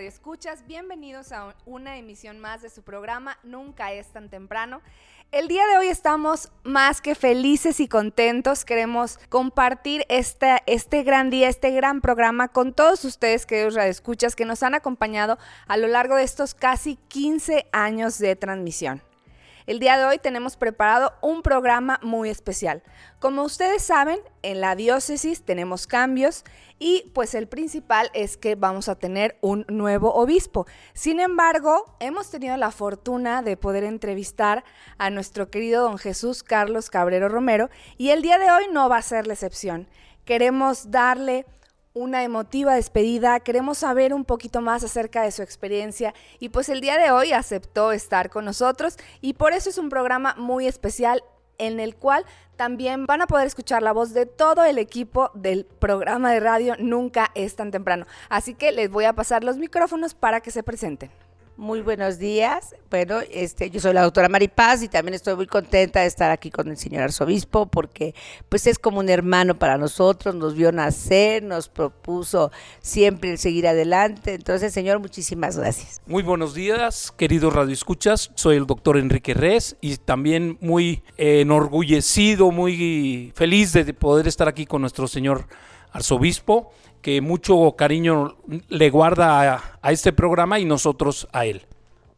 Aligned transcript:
Días, 0.00 0.18
queridos 0.18 0.20
radioescuchas. 0.20 0.66
Bienvenidos 0.66 1.32
a 1.32 1.46
un- 1.46 1.54
una 1.66 1.96
emisión 1.98 2.38
más 2.40 2.62
de 2.62 2.70
su 2.70 2.82
programa 2.82 3.38
Nunca 3.42 3.92
es 3.92 4.08
tan 4.08 4.28
temprano. 4.30 4.80
El 5.30 5.46
día 5.46 5.66
de 5.66 5.78
hoy 5.78 5.88
estamos 5.88 6.50
más 6.64 7.00
que 7.00 7.14
felices 7.14 7.80
y 7.80 7.86
contentos. 7.88 8.64
Queremos 8.64 9.18
compartir 9.28 10.04
este 10.08 11.02
gran 11.04 11.30
día, 11.30 11.48
este 11.48 11.70
gran 11.70 12.00
programa 12.00 12.48
con 12.48 12.72
todos 12.72 13.04
ustedes, 13.04 13.46
queridos 13.46 13.74
radioescuchas, 13.74 14.34
que 14.34 14.44
nos 14.44 14.62
han 14.62 14.74
acompañado 14.74 15.38
a 15.68 15.76
lo 15.76 15.86
largo 15.86 16.16
de 16.16 16.24
estos 16.24 16.54
casi 16.54 16.96
15 17.08 17.66
años 17.72 18.18
de 18.18 18.34
transmisión. 18.36 19.02
El 19.70 19.78
día 19.78 19.96
de 19.96 20.04
hoy 20.04 20.18
tenemos 20.18 20.56
preparado 20.56 21.12
un 21.22 21.42
programa 21.42 22.00
muy 22.02 22.28
especial. 22.28 22.82
Como 23.20 23.44
ustedes 23.44 23.84
saben, 23.84 24.18
en 24.42 24.60
la 24.60 24.74
diócesis 24.74 25.44
tenemos 25.44 25.86
cambios 25.86 26.42
y 26.80 27.08
pues 27.14 27.36
el 27.36 27.46
principal 27.46 28.10
es 28.12 28.36
que 28.36 28.56
vamos 28.56 28.88
a 28.88 28.96
tener 28.96 29.38
un 29.42 29.64
nuevo 29.68 30.12
obispo. 30.12 30.66
Sin 30.92 31.20
embargo, 31.20 31.84
hemos 32.00 32.32
tenido 32.32 32.56
la 32.56 32.72
fortuna 32.72 33.42
de 33.42 33.56
poder 33.56 33.84
entrevistar 33.84 34.64
a 34.98 35.08
nuestro 35.08 35.52
querido 35.52 35.84
don 35.84 35.98
Jesús 35.98 36.42
Carlos 36.42 36.90
Cabrero 36.90 37.28
Romero 37.28 37.70
y 37.96 38.10
el 38.10 38.22
día 38.22 38.38
de 38.38 38.50
hoy 38.50 38.64
no 38.72 38.88
va 38.88 38.96
a 38.96 39.02
ser 39.02 39.28
la 39.28 39.34
excepción. 39.34 39.86
Queremos 40.24 40.90
darle 40.90 41.46
una 41.92 42.22
emotiva 42.22 42.74
despedida, 42.74 43.40
queremos 43.40 43.78
saber 43.78 44.14
un 44.14 44.24
poquito 44.24 44.60
más 44.60 44.84
acerca 44.84 45.22
de 45.22 45.32
su 45.32 45.42
experiencia 45.42 46.14
y 46.38 46.50
pues 46.50 46.68
el 46.68 46.80
día 46.80 46.98
de 46.98 47.10
hoy 47.10 47.32
aceptó 47.32 47.92
estar 47.92 48.30
con 48.30 48.44
nosotros 48.44 48.96
y 49.20 49.34
por 49.34 49.52
eso 49.52 49.70
es 49.70 49.78
un 49.78 49.88
programa 49.88 50.34
muy 50.38 50.66
especial 50.66 51.24
en 51.58 51.78
el 51.80 51.96
cual 51.96 52.24
también 52.56 53.06
van 53.06 53.22
a 53.22 53.26
poder 53.26 53.46
escuchar 53.46 53.82
la 53.82 53.92
voz 53.92 54.14
de 54.14 54.26
todo 54.26 54.64
el 54.64 54.78
equipo 54.78 55.30
del 55.34 55.64
programa 55.64 56.32
de 56.32 56.40
radio 56.40 56.74
Nunca 56.78 57.30
es 57.34 57.56
tan 57.56 57.70
temprano. 57.70 58.06
Así 58.28 58.54
que 58.54 58.72
les 58.72 58.90
voy 58.90 59.04
a 59.04 59.12
pasar 59.12 59.44
los 59.44 59.58
micrófonos 59.58 60.14
para 60.14 60.40
que 60.40 60.50
se 60.50 60.62
presenten. 60.62 61.10
Muy 61.60 61.82
buenos 61.82 62.18
días. 62.18 62.74
Bueno, 62.90 63.18
este, 63.30 63.68
yo 63.68 63.80
soy 63.80 63.92
la 63.92 64.00
doctora 64.00 64.30
Maripaz 64.30 64.82
y 64.82 64.88
también 64.88 65.12
estoy 65.12 65.36
muy 65.36 65.46
contenta 65.46 66.00
de 66.00 66.06
estar 66.06 66.30
aquí 66.30 66.50
con 66.50 66.68
el 66.68 66.78
señor 66.78 67.02
arzobispo 67.02 67.66
porque 67.66 68.14
pues 68.48 68.66
es 68.66 68.78
como 68.78 69.00
un 69.00 69.10
hermano 69.10 69.58
para 69.58 69.76
nosotros, 69.76 70.34
nos 70.34 70.54
vio 70.54 70.72
nacer, 70.72 71.42
nos 71.42 71.68
propuso 71.68 72.50
siempre 72.80 73.32
el 73.32 73.36
seguir 73.36 73.68
adelante. 73.68 74.32
Entonces, 74.32 74.72
señor, 74.72 75.00
muchísimas 75.00 75.58
gracias. 75.58 76.00
Muy 76.06 76.22
buenos 76.22 76.54
días, 76.54 77.12
queridos 77.14 77.52
radioescuchas. 77.52 78.30
Soy 78.36 78.56
el 78.56 78.66
doctor 78.66 78.96
Enrique 78.96 79.34
Res 79.34 79.76
y 79.82 79.98
también 79.98 80.56
muy 80.62 81.02
eh, 81.18 81.42
enorgullecido, 81.42 82.52
muy 82.52 83.34
feliz 83.34 83.74
de 83.74 83.92
poder 83.92 84.26
estar 84.28 84.48
aquí 84.48 84.64
con 84.64 84.80
nuestro 84.80 85.06
señor 85.06 85.44
arzobispo, 85.92 86.72
que 87.02 87.20
mucho 87.20 87.74
cariño 87.76 88.36
le 88.68 88.90
guarda 88.90 89.54
a, 89.54 89.78
a 89.80 89.92
este 89.92 90.12
programa 90.12 90.58
y 90.58 90.64
nosotros 90.64 91.28
a 91.32 91.46
él. 91.46 91.66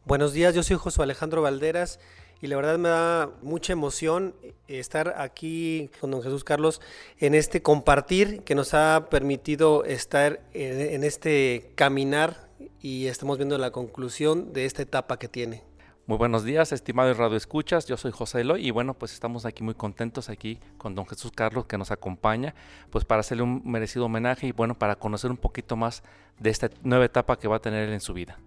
Buenos 0.05 0.33
días, 0.33 0.53
yo 0.53 0.63
soy 0.63 0.77
Josué 0.77 1.03
Alejandro 1.03 1.41
Valderas 1.41 1.99
y 2.41 2.47
la 2.47 2.57
verdad 2.57 2.77
me 2.77 2.89
da 2.89 3.29
mucha 3.41 3.71
emoción 3.71 4.35
estar 4.67 5.15
aquí 5.17 5.89
con 6.01 6.11
don 6.11 6.21
Jesús 6.21 6.43
Carlos 6.43 6.81
en 7.19 7.35
este 7.35 7.61
compartir 7.61 8.41
que 8.41 8.53
nos 8.53 8.73
ha 8.73 9.07
permitido 9.09 9.85
estar 9.85 10.41
en, 10.53 10.81
en 10.81 11.03
este 11.05 11.71
caminar 11.75 12.49
y 12.81 13.07
estamos 13.07 13.37
viendo 13.37 13.57
la 13.57 13.71
conclusión 13.71 14.51
de 14.51 14.65
esta 14.65 14.81
etapa 14.81 15.17
que 15.17 15.29
tiene. 15.29 15.63
Muy 16.05 16.17
buenos 16.17 16.43
días, 16.43 16.73
estimados 16.73 17.15
radioescuchas. 17.15 17.85
Yo 17.85 17.95
soy 17.95 18.11
José 18.11 18.41
Eloy 18.41 18.67
y 18.67 18.71
bueno, 18.71 18.93
pues 18.93 19.13
estamos 19.13 19.45
aquí 19.45 19.63
muy 19.63 19.73
contentos 19.73 20.27
aquí 20.27 20.59
con 20.77 20.95
don 20.95 21.07
Jesús 21.07 21.31
Carlos 21.31 21.65
que 21.65 21.77
nos 21.77 21.91
acompaña, 21.91 22.55
pues 22.89 23.05
para 23.05 23.21
hacerle 23.21 23.43
un 23.43 23.61
merecido 23.63 24.07
homenaje 24.07 24.47
y 24.47 24.51
bueno, 24.51 24.77
para 24.77 24.97
conocer 24.97 25.31
un 25.31 25.37
poquito 25.37 25.77
más 25.77 26.03
de 26.39 26.49
esta 26.49 26.69
nueva 26.81 27.05
etapa 27.05 27.39
que 27.39 27.47
va 27.47 27.55
a 27.55 27.59
tener 27.59 27.87
él 27.87 27.93
en 27.93 28.01
su 28.01 28.13
vida. 28.13 28.37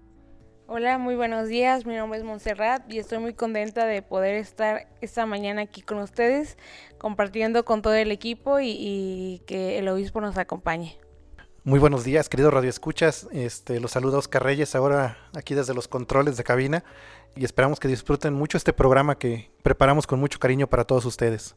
Hola, 0.66 0.98
muy 0.98 1.14
buenos 1.16 1.48
días. 1.48 1.86
Mi 1.86 1.96
nombre 1.96 2.18
es 2.18 2.26
Montserrat 2.26 2.92
y 2.92 2.98
estoy 2.98 3.20
muy 3.20 3.32
contenta 3.32 3.86
de 3.86 4.02
poder 4.02 4.34
estar 4.34 4.88
esta 5.00 5.24
mañana 5.24 5.62
aquí 5.62 5.80
con 5.80 5.96
ustedes, 5.96 6.58
compartiendo 6.98 7.64
con 7.64 7.80
todo 7.80 7.94
el 7.94 8.12
equipo 8.12 8.60
y, 8.60 8.76
y 8.78 9.42
que 9.46 9.78
el 9.78 9.88
obispo 9.88 10.20
nos 10.20 10.36
acompañe. 10.36 10.98
Muy 11.66 11.80
buenos 11.80 12.04
días, 12.04 12.28
queridos 12.28 12.54
radioescuchas. 12.54 13.26
Este, 13.32 13.80
los 13.80 13.90
saluda 13.90 14.18
Oscar 14.18 14.44
Reyes 14.44 14.76
ahora 14.76 15.18
aquí 15.34 15.56
desde 15.56 15.74
los 15.74 15.88
controles 15.88 16.36
de 16.36 16.44
cabina 16.44 16.84
y 17.36 17.44
esperamos 17.44 17.78
que 17.78 17.88
disfruten 17.88 18.32
mucho 18.32 18.56
este 18.56 18.72
programa 18.72 19.18
que 19.18 19.50
preparamos 19.62 20.06
con 20.06 20.18
mucho 20.18 20.38
cariño 20.38 20.66
para 20.66 20.84
todos 20.84 21.04
ustedes. 21.04 21.54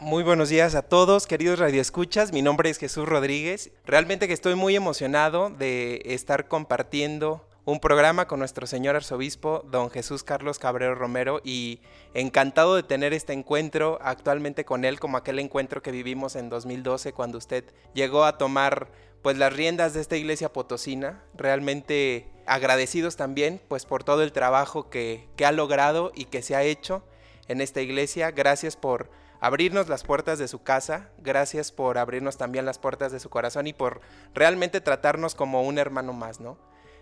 Muy 0.00 0.22
buenos 0.22 0.48
días 0.48 0.74
a 0.74 0.82
todos, 0.82 1.26
queridos 1.26 1.58
radioescuchas. 1.58 2.32
Mi 2.32 2.42
nombre 2.42 2.70
es 2.70 2.78
Jesús 2.78 3.08
Rodríguez. 3.08 3.70
Realmente 3.84 4.26
que 4.26 4.34
estoy 4.34 4.54
muy 4.54 4.74
emocionado 4.74 5.50
de 5.50 6.02
estar 6.06 6.48
compartiendo 6.48 7.46
un 7.66 7.78
programa 7.78 8.26
con 8.26 8.38
nuestro 8.38 8.66
señor 8.66 8.96
arzobispo, 8.96 9.62
don 9.70 9.90
Jesús 9.90 10.24
Carlos 10.24 10.58
Cabrero 10.58 10.94
Romero, 10.94 11.40
y 11.44 11.80
encantado 12.14 12.74
de 12.74 12.82
tener 12.82 13.12
este 13.12 13.34
encuentro 13.34 13.98
actualmente 14.02 14.64
con 14.64 14.84
él, 14.84 14.98
como 14.98 15.18
aquel 15.18 15.38
encuentro 15.38 15.82
que 15.82 15.92
vivimos 15.92 16.34
en 16.34 16.48
2012 16.48 17.12
cuando 17.12 17.38
usted 17.38 17.64
llegó 17.94 18.24
a 18.24 18.38
tomar 18.38 18.88
pues 19.22 19.36
las 19.36 19.52
riendas 19.52 19.94
de 19.94 20.00
esta 20.00 20.16
iglesia 20.16 20.52
potosina. 20.52 21.22
Realmente 21.34 22.28
agradecidos 22.46 23.16
también 23.16 23.60
pues 23.68 23.86
por 23.86 24.04
todo 24.04 24.22
el 24.22 24.32
trabajo 24.32 24.90
que, 24.90 25.28
que 25.36 25.46
ha 25.46 25.52
logrado 25.52 26.12
y 26.14 26.24
que 26.26 26.42
se 26.42 26.56
ha 26.56 26.62
hecho 26.62 27.04
en 27.48 27.60
esta 27.60 27.80
iglesia. 27.80 28.30
Gracias 28.30 28.76
por 28.76 29.10
abrirnos 29.40 29.88
las 29.88 30.04
puertas 30.04 30.38
de 30.38 30.48
su 30.48 30.62
casa, 30.62 31.10
gracias 31.18 31.72
por 31.72 31.98
abrirnos 31.98 32.36
también 32.36 32.66
las 32.66 32.78
puertas 32.78 33.10
de 33.10 33.20
su 33.20 33.30
corazón 33.30 33.66
y 33.66 33.72
por 33.72 34.00
realmente 34.34 34.80
tratarnos 34.80 35.34
como 35.34 35.62
un 35.62 35.78
hermano 35.78 36.12
más, 36.12 36.40
¿no? 36.40 36.58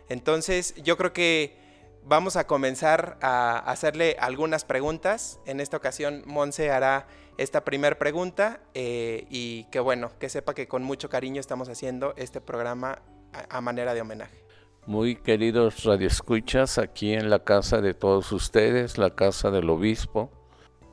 Entonces 0.09 0.75
yo 0.77 0.97
creo 0.97 1.13
que 1.13 1.68
vamos 2.05 2.37
a 2.37 2.47
comenzar 2.47 3.19
a 3.23 3.59
hacerle 3.59 4.17
algunas 4.19 4.65
preguntas. 4.65 5.41
En 5.47 5.61
esta 5.61 5.77
ocasión 5.77 6.23
Monse 6.27 6.71
hará 6.71 7.07
esta 7.39 7.65
primera 7.65 7.99
pregunta 7.99 8.61
eh, 8.75 9.27
y 9.31 9.65
que 9.65 9.81
bueno, 9.81 10.11
que 10.19 10.29
sepa 10.29 10.55
que 10.55 10.69
con 10.69 10.83
mucho 10.83 11.09
cariño 11.09 11.41
estamos 11.41 11.69
haciendo 11.69 12.15
este 12.17 12.41
programa 12.41 13.01
a, 13.49 13.61
manera 13.61 13.95
de 13.95 14.01
homenaje. 14.01 14.45
Muy 14.87 15.17
queridos 15.17 15.85
radioescuchas, 15.85 16.79
aquí 16.79 17.13
en 17.13 17.31
la 17.31 17.41
casa 17.45 17.81
de 17.81 17.95
todos 17.95 18.33
ustedes, 18.33 18.99
la 18.99 19.15
casa 19.15 19.51
del 19.51 19.69
obispo, 19.71 20.31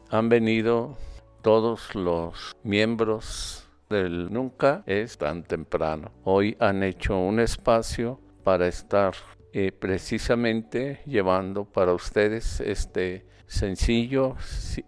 han 0.10 0.30
venido 0.30 0.98
todos 1.42 1.96
los 1.96 2.56
miembros 2.64 3.70
del 3.90 4.32
Nunca 4.32 4.84
es 4.86 5.18
tan 5.18 5.44
temprano. 5.44 6.12
Hoy 6.24 6.58
han 6.60 6.84
hecho 6.84 7.18
un 7.18 7.40
espacio 7.40 8.20
para 8.44 8.68
estar 8.68 9.14
eh, 9.58 9.72
precisamente 9.72 11.00
llevando 11.06 11.64
para 11.64 11.94
ustedes 11.94 12.60
este 12.60 13.26
sencillo 13.48 14.36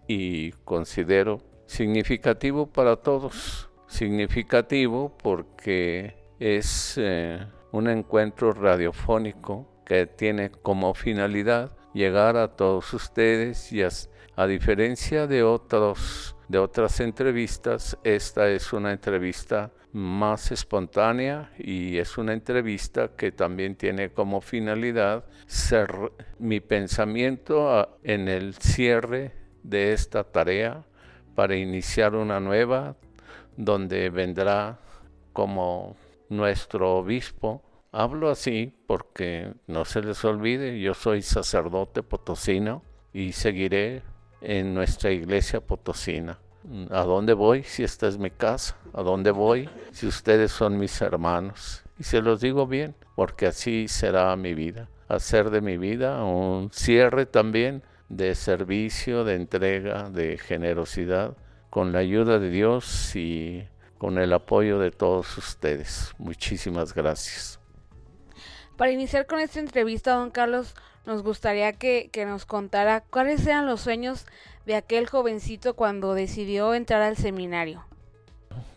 y 0.06 0.50
considero 0.66 1.40
significativo 1.64 2.66
para 2.66 2.96
todos. 2.96 3.70
Significativo 3.86 5.16
porque 5.22 6.18
es 6.38 6.96
eh, 6.98 7.46
un 7.72 7.88
encuentro 7.88 8.52
radiofónico 8.52 9.82
que 9.86 10.04
tiene 10.04 10.50
como 10.50 10.92
finalidad 10.92 11.74
llegar 11.94 12.36
a 12.36 12.48
todos 12.48 12.92
ustedes 12.92 13.72
y 13.72 13.80
A 14.38 14.46
diferencia 14.46 15.26
de 15.26 15.42
otros 15.42 16.36
de 16.46 16.60
otras 16.60 17.00
entrevistas, 17.00 17.98
esta 18.04 18.48
es 18.48 18.72
una 18.72 18.92
entrevista 18.92 19.72
más 19.92 20.52
espontánea 20.52 21.50
y 21.58 21.98
es 21.98 22.16
una 22.18 22.34
entrevista 22.34 23.16
que 23.16 23.32
también 23.32 23.74
tiene 23.74 24.10
como 24.10 24.40
finalidad 24.40 25.24
ser 25.48 25.88
mi 26.38 26.60
pensamiento 26.60 27.68
a- 27.68 27.88
en 28.04 28.28
el 28.28 28.54
cierre 28.54 29.32
de 29.64 29.92
esta 29.92 30.22
tarea 30.22 30.84
para 31.34 31.56
iniciar 31.56 32.14
una 32.14 32.38
nueva 32.38 32.94
donde 33.56 34.08
vendrá 34.08 34.78
como 35.32 35.96
nuestro 36.28 36.98
obispo. 36.98 37.60
Hablo 37.90 38.30
así 38.30 38.72
porque 38.86 39.52
no 39.66 39.84
se 39.84 40.00
les 40.00 40.24
olvide, 40.24 40.78
yo 40.78 40.94
soy 40.94 41.22
sacerdote 41.22 42.04
potosino 42.04 42.84
y 43.12 43.32
seguiré 43.32 44.02
en 44.40 44.74
nuestra 44.74 45.10
iglesia 45.10 45.60
potosina. 45.60 46.38
¿A 46.90 47.02
dónde 47.02 47.32
voy 47.32 47.62
si 47.62 47.82
esta 47.82 48.08
es 48.08 48.18
mi 48.18 48.30
casa? 48.30 48.76
¿A 48.92 49.02
dónde 49.02 49.30
voy 49.30 49.70
si 49.92 50.06
ustedes 50.06 50.52
son 50.52 50.78
mis 50.78 51.00
hermanos? 51.00 51.82
Y 51.98 52.04
se 52.04 52.20
los 52.20 52.40
digo 52.40 52.66
bien, 52.66 52.94
porque 53.16 53.46
así 53.46 53.88
será 53.88 54.34
mi 54.36 54.54
vida. 54.54 54.88
Hacer 55.08 55.50
de 55.50 55.60
mi 55.60 55.78
vida 55.78 56.22
un 56.24 56.70
cierre 56.72 57.26
también 57.26 57.82
de 58.08 58.34
servicio, 58.34 59.24
de 59.24 59.34
entrega, 59.34 60.10
de 60.10 60.38
generosidad, 60.38 61.36
con 61.70 61.92
la 61.92 62.00
ayuda 62.00 62.38
de 62.38 62.50
Dios 62.50 63.14
y 63.16 63.66
con 63.98 64.18
el 64.18 64.32
apoyo 64.32 64.78
de 64.78 64.90
todos 64.90 65.36
ustedes. 65.38 66.14
Muchísimas 66.18 66.94
gracias. 66.94 67.58
Para 68.76 68.92
iniciar 68.92 69.26
con 69.26 69.40
esta 69.40 69.58
entrevista, 69.58 70.14
don 70.14 70.30
Carlos, 70.30 70.74
nos 71.06 71.22
gustaría 71.22 71.72
que, 71.72 72.10
nos 72.26 72.46
contara 72.46 73.02
cuáles 73.02 73.46
eran 73.46 73.66
los 73.66 73.80
sueños 73.80 74.26
de 74.66 74.74
aquel 74.74 75.06
jovencito 75.06 75.74
cuando 75.74 76.14
decidió 76.14 76.74
entrar 76.74 77.02
al 77.02 77.16
seminario. 77.16 77.84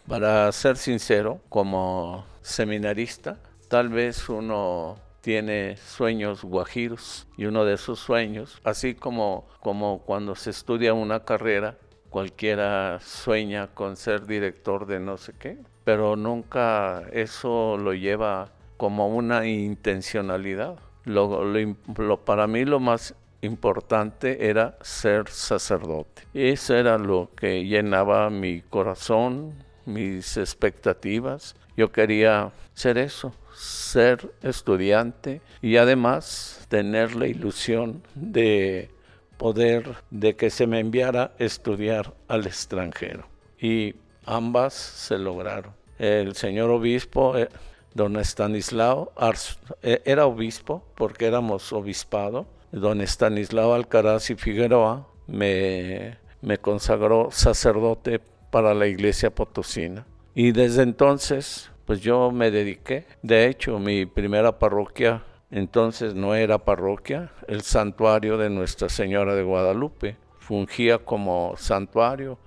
Para 0.07 0.51
ser 0.51 0.77
sincero, 0.77 1.39
como 1.50 2.25
seminarista, 2.41 3.38
tal 3.68 3.89
vez 3.89 4.27
uno 4.29 4.97
tiene 5.21 5.77
sueños 5.77 6.44
guajiros 6.44 7.27
y 7.38 7.45
uno 7.45 7.63
de 7.63 7.75
esos 7.75 8.00
sueños, 8.00 8.59
así 8.63 8.95
como, 8.95 9.47
como 9.59 10.00
cuando 10.00 10.35
se 10.35 10.50
estudia 10.50 10.94
una 10.94 11.23
carrera, 11.23 11.77
cualquiera 12.09 13.00
sueña 13.01 13.68
con 13.68 13.95
ser 13.95 14.25
director 14.25 14.85
de 14.85 15.00
no 15.00 15.18
sé 15.18 15.33
qué, 15.39 15.57
pero 15.83 16.15
nunca 16.15 17.03
eso 17.12 17.77
lo 17.77 17.94
lleva 17.94 18.51
como 18.77 19.07
una 19.07 19.47
intencionalidad. 19.47 20.77
Lo, 21.06 22.18
para 22.25 22.48
mí 22.48 22.65
lo 22.65 22.80
más 22.80 23.15
importante 23.42 24.48
era 24.50 24.77
ser 24.81 25.30
sacerdote. 25.30 26.24
Eso 26.33 26.75
era 26.75 26.98
lo 26.98 27.30
que 27.36 27.65
llenaba 27.65 28.30
mi 28.30 28.62
corazón, 28.62 29.53
mis 29.86 30.38
expectativas. 30.38 31.56
Yo 31.75 31.92
quería 31.92 32.51
ser 32.74 32.98
eso, 32.98 33.33
ser 33.53 34.31
estudiante 34.44 35.42
y 35.62 35.77
además 35.77 36.65
tener 36.69 37.15
la 37.15 37.27
ilusión 37.27 38.04
de 38.13 38.89
poder, 39.38 39.95
de 40.12 40.36
que 40.36 40.51
se 40.51 40.68
me 40.68 40.80
enviara 40.80 41.31
a 41.39 41.44
estudiar 41.44 42.13
al 42.27 42.45
extranjero. 42.45 43.25
Y 43.59 43.95
ambas 44.25 44.74
se 44.74 45.18
lograron. 45.18 45.74
El 45.97 46.36
señor 46.36 46.69
obispo, 46.69 47.38
eh, 47.38 47.50
don 47.93 48.17
Estanislao, 48.17 49.11
Ars- 49.15 49.59
eh, 49.81 50.01
era 50.05 50.25
obispo 50.25 50.83
porque 50.95 51.25
éramos 51.25 51.71
obispado. 51.73 52.45
Don 52.71 53.01
Estanislao 53.01 53.73
Alcaraz 53.73 54.29
y 54.29 54.35
Figueroa 54.35 55.07
me, 55.27 56.17
me 56.41 56.57
consagró 56.57 57.29
sacerdote 57.31 58.19
para 58.49 58.73
la 58.73 58.88
iglesia 58.88 59.29
potosina. 59.33 60.05
Y 60.33 60.51
desde 60.53 60.83
entonces, 60.83 61.69
pues 61.85 61.99
yo 62.01 62.31
me 62.31 62.51
dediqué. 62.51 63.05
De 63.21 63.47
hecho, 63.47 63.77
mi 63.79 64.05
primera 64.05 64.57
parroquia 64.57 65.23
entonces 65.51 66.15
no 66.15 66.33
era 66.33 66.59
parroquia, 66.59 67.31
el 67.49 67.61
santuario 67.61 68.37
de 68.37 68.49
Nuestra 68.49 68.87
Señora 68.87 69.35
de 69.35 69.44
Guadalupe. 69.44 70.15
Fungía 70.39 70.97
como 70.99 71.53
santuario 71.57 72.39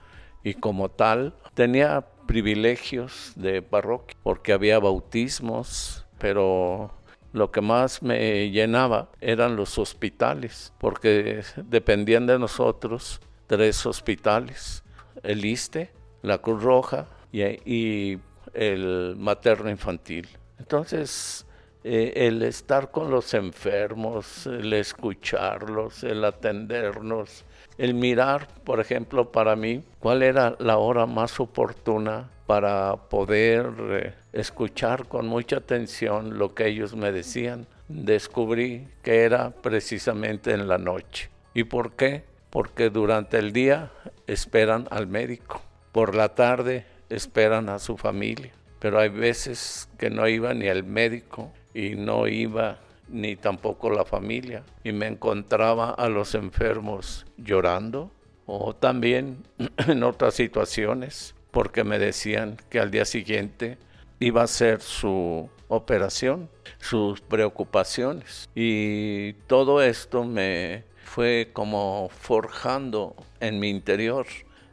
y 0.42 0.54
como 0.54 0.90
tal 0.90 1.34
tenía 1.52 2.06
privilegios 2.26 3.32
de 3.36 3.62
parroquia 3.62 4.16
porque 4.22 4.52
había 4.52 4.78
bautismos, 4.78 6.06
pero 6.18 6.90
lo 7.32 7.50
que 7.50 7.60
más 7.60 8.02
me 8.02 8.50
llenaba 8.50 9.10
eran 9.20 9.56
los 9.56 9.76
hospitales, 9.78 10.72
porque 10.78 11.42
dependían 11.56 12.26
de 12.26 12.38
nosotros 12.38 13.20
tres 13.46 13.84
hospitales, 13.86 14.84
el 15.22 15.44
ISTE, 15.44 15.90
la 16.22 16.38
Cruz 16.38 16.62
Roja 16.62 17.08
y, 17.32 18.18
el 18.52 19.16
materno 19.18 19.68
infantil. 19.68 20.28
Entonces, 20.60 21.44
eh, 21.82 22.12
el 22.14 22.42
estar 22.42 22.92
con 22.92 23.10
los 23.10 23.34
enfermos, 23.34 24.46
el 24.46 24.72
escucharlos, 24.72 26.04
el 26.04 26.24
atendernos, 26.24 27.44
el 27.78 27.94
mirar, 27.94 28.48
por 28.64 28.80
ejemplo, 28.80 29.32
para 29.32 29.56
mí, 29.56 29.82
cuál 30.00 30.22
era 30.22 30.56
la 30.58 30.78
hora 30.78 31.06
más 31.06 31.40
oportuna 31.40 32.30
para 32.46 32.96
poder 32.96 33.72
eh, 33.78 34.14
escuchar 34.32 35.06
con 35.06 35.26
mucha 35.26 35.56
atención 35.56 36.38
lo 36.38 36.54
que 36.54 36.68
ellos 36.68 36.94
me 36.94 37.10
decían. 37.12 37.66
Descubrí 37.88 38.86
que 39.02 39.22
era 39.22 39.50
precisamente 39.50 40.52
en 40.52 40.68
la 40.68 40.78
noche. 40.78 41.30
¿Y 41.54 41.64
por 41.64 41.92
qué? 41.92 42.24
Porque 42.50 42.90
durante 42.90 43.38
el 43.38 43.52
día 43.52 43.90
esperan 44.26 44.86
al 44.90 45.06
médico, 45.06 45.60
por 45.92 46.14
la 46.14 46.34
tarde 46.34 46.86
esperan 47.08 47.68
a 47.68 47.78
su 47.78 47.96
familia, 47.96 48.52
pero 48.78 48.98
hay 48.98 49.08
veces 49.08 49.88
que 49.98 50.10
no 50.10 50.26
iba 50.28 50.54
ni 50.54 50.66
el 50.66 50.84
médico 50.84 51.52
y 51.72 51.94
no 51.94 52.26
iba 52.26 52.78
ni 53.08 53.36
tampoco 53.36 53.90
la 53.90 54.04
familia. 54.04 54.64
Y 54.82 54.92
me 54.92 55.06
encontraba 55.06 55.90
a 55.90 56.08
los 56.08 56.34
enfermos 56.34 57.26
llorando 57.36 58.10
o 58.46 58.74
también 58.74 59.44
en 59.88 60.02
otras 60.02 60.34
situaciones 60.34 61.34
porque 61.50 61.84
me 61.84 61.98
decían 61.98 62.56
que 62.68 62.80
al 62.80 62.90
día 62.90 63.04
siguiente 63.04 63.78
iba 64.18 64.42
a 64.42 64.46
ser 64.46 64.80
su 64.80 65.48
operación, 65.68 66.48
sus 66.78 67.20
preocupaciones. 67.20 68.48
Y 68.54 69.34
todo 69.46 69.82
esto 69.82 70.24
me 70.24 70.84
fue 71.04 71.50
como 71.52 72.08
forjando 72.10 73.14
en 73.40 73.60
mi 73.60 73.70
interior 73.70 74.26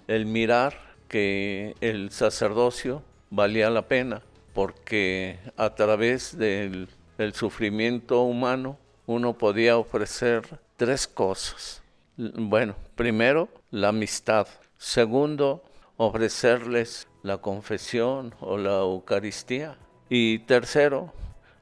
el 0.07 0.25
mirar 0.25 0.79
que 1.07 1.75
el 1.81 2.11
sacerdocio 2.11 3.03
valía 3.29 3.69
la 3.69 3.87
pena 3.87 4.21
porque 4.53 5.39
a 5.57 5.75
través 5.75 6.37
del 6.37 6.89
el 7.21 7.33
sufrimiento 7.33 8.21
humano, 8.23 8.77
uno 9.05 9.37
podía 9.37 9.77
ofrecer 9.77 10.59
tres 10.77 11.07
cosas. 11.07 11.81
Bueno, 12.17 12.75
primero, 12.95 13.49
la 13.69 13.89
amistad. 13.89 14.47
Segundo, 14.77 15.63
ofrecerles 15.97 17.07
la 17.23 17.37
confesión 17.37 18.33
o 18.39 18.57
la 18.57 18.79
Eucaristía. 18.79 19.77
Y 20.09 20.39
tercero, 20.39 21.13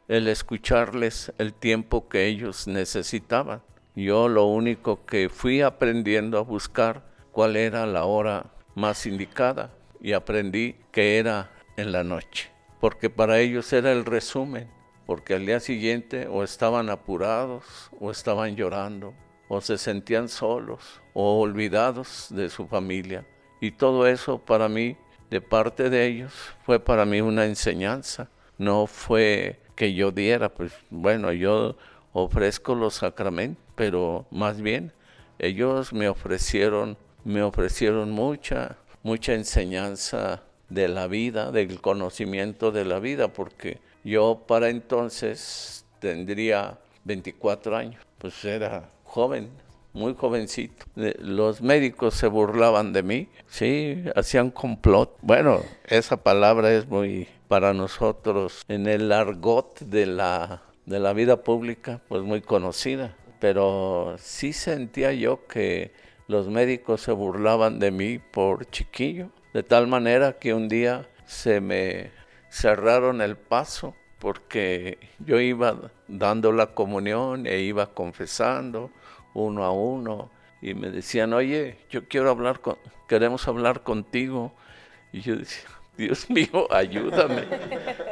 el 0.07 0.27
escucharles 0.27 1.31
el 1.37 1.53
tiempo 1.53 2.09
que 2.09 2.25
ellos 2.25 2.67
necesitaban. 2.67 3.61
Yo 3.95 4.27
lo 4.27 4.45
único 4.45 5.05
que 5.05 5.29
fui 5.29 5.61
aprendiendo 5.61 6.37
a 6.37 6.41
buscar 6.41 7.03
cuál 7.31 7.55
era 7.55 7.85
la 7.85 8.05
hora 8.05 8.45
más 8.75 9.05
indicada 9.05 9.71
y 10.01 10.13
aprendí 10.13 10.77
que 10.91 11.17
era 11.19 11.51
en 11.77 11.91
la 11.91 12.03
noche, 12.03 12.49
porque 12.79 13.09
para 13.09 13.39
ellos 13.39 13.71
era 13.73 13.91
el 13.91 14.05
resumen, 14.05 14.69
porque 15.09 15.33
al 15.33 15.43
día 15.43 15.59
siguiente 15.59 16.27
o 16.27 16.43
estaban 16.43 16.91
apurados 16.91 17.89
o 17.99 18.11
estaban 18.11 18.55
llorando 18.55 19.15
o 19.47 19.59
se 19.59 19.79
sentían 19.79 20.29
solos 20.29 21.01
o 21.15 21.39
olvidados 21.39 22.27
de 22.29 22.47
su 22.47 22.67
familia. 22.67 23.25
Y 23.59 23.71
todo 23.71 24.05
eso 24.05 24.37
para 24.37 24.69
mí, 24.69 24.97
de 25.31 25.41
parte 25.41 25.89
de 25.89 26.05
ellos, 26.05 26.31
fue 26.63 26.79
para 26.79 27.05
mí 27.05 27.21
una 27.21 27.45
enseñanza. 27.45 28.29
No 28.59 28.85
fue 28.85 29.59
que 29.73 29.95
yo 29.95 30.11
diera, 30.11 30.53
pues 30.53 30.73
bueno, 30.91 31.33
yo 31.33 31.75
ofrezco 32.13 32.75
los 32.75 32.93
sacramentos, 32.93 33.63
pero 33.73 34.27
más 34.29 34.61
bien 34.61 34.93
ellos 35.39 35.91
me 35.91 36.07
ofrecieron, 36.07 36.99
me 37.23 37.41
ofrecieron 37.41 38.11
mucha, 38.11 38.77
mucha 39.01 39.33
enseñanza 39.33 40.43
de 40.69 40.87
la 40.87 41.07
vida, 41.07 41.51
del 41.51 41.81
conocimiento 41.81 42.71
de 42.71 42.85
la 42.85 42.99
vida, 42.99 43.33
porque 43.33 43.79
yo 44.09 44.43
para 44.47 44.69
entonces 44.69 45.85
tendría 45.99 46.79
24 47.03 47.75
años, 47.77 48.01
pues 48.17 48.43
era 48.43 48.89
joven, 49.03 49.49
muy 49.93 50.15
jovencito. 50.15 50.85
Eh, 50.95 51.15
Los 51.19 51.61
médicos 51.61 52.15
se 52.15 52.27
burlaban 52.27 52.93
de 52.93 53.03
mí, 53.03 53.29
sí, 53.47 54.03
hacían 54.15 54.51
complot. 54.51 55.17
Bueno, 55.21 55.61
esa 55.85 56.17
palabra 56.17 56.71
es 56.73 56.87
muy 56.87 57.27
para 57.47 57.73
nosotros 57.73 58.63
en 58.67 58.87
el 58.87 59.11
argot 59.11 59.79
de 59.79 60.05
la, 60.05 60.61
de 60.85 60.99
la 60.99 61.13
vida 61.13 61.43
pública, 61.43 62.01
pues 62.07 62.23
muy 62.23 62.41
conocida. 62.41 63.15
Pero 63.39 64.15
sí 64.19 64.53
sentía 64.53 65.13
yo 65.13 65.47
que 65.47 65.93
los 66.27 66.47
médicos 66.47 67.01
se 67.01 67.11
burlaban 67.11 67.79
de 67.79 67.91
mí 67.91 68.19
por 68.19 68.69
chiquillo, 68.69 69.29
de 69.53 69.63
tal 69.63 69.87
manera 69.87 70.33
que 70.33 70.53
un 70.53 70.67
día 70.67 71.07
se 71.25 71.61
me 71.61 72.11
cerraron 72.49 73.21
el 73.21 73.37
paso 73.37 73.95
porque 74.19 74.97
yo 75.19 75.39
iba 75.39 75.91
dando 76.07 76.51
la 76.51 76.67
comunión 76.67 77.47
e 77.47 77.59
iba 77.59 77.87
confesando 77.87 78.91
uno 79.33 79.63
a 79.63 79.71
uno 79.71 80.29
y 80.61 80.73
me 80.73 80.89
decían, 80.89 81.33
oye, 81.33 81.77
yo 81.89 82.07
quiero 82.07 82.29
hablar 82.29 82.59
con, 82.59 82.77
queremos 83.07 83.47
hablar 83.47 83.81
contigo. 83.83 84.53
Y 85.11 85.21
yo 85.21 85.37
decía, 85.37 85.69
Dios 85.97 86.29
mío, 86.29 86.67
ayúdame, 86.69 87.45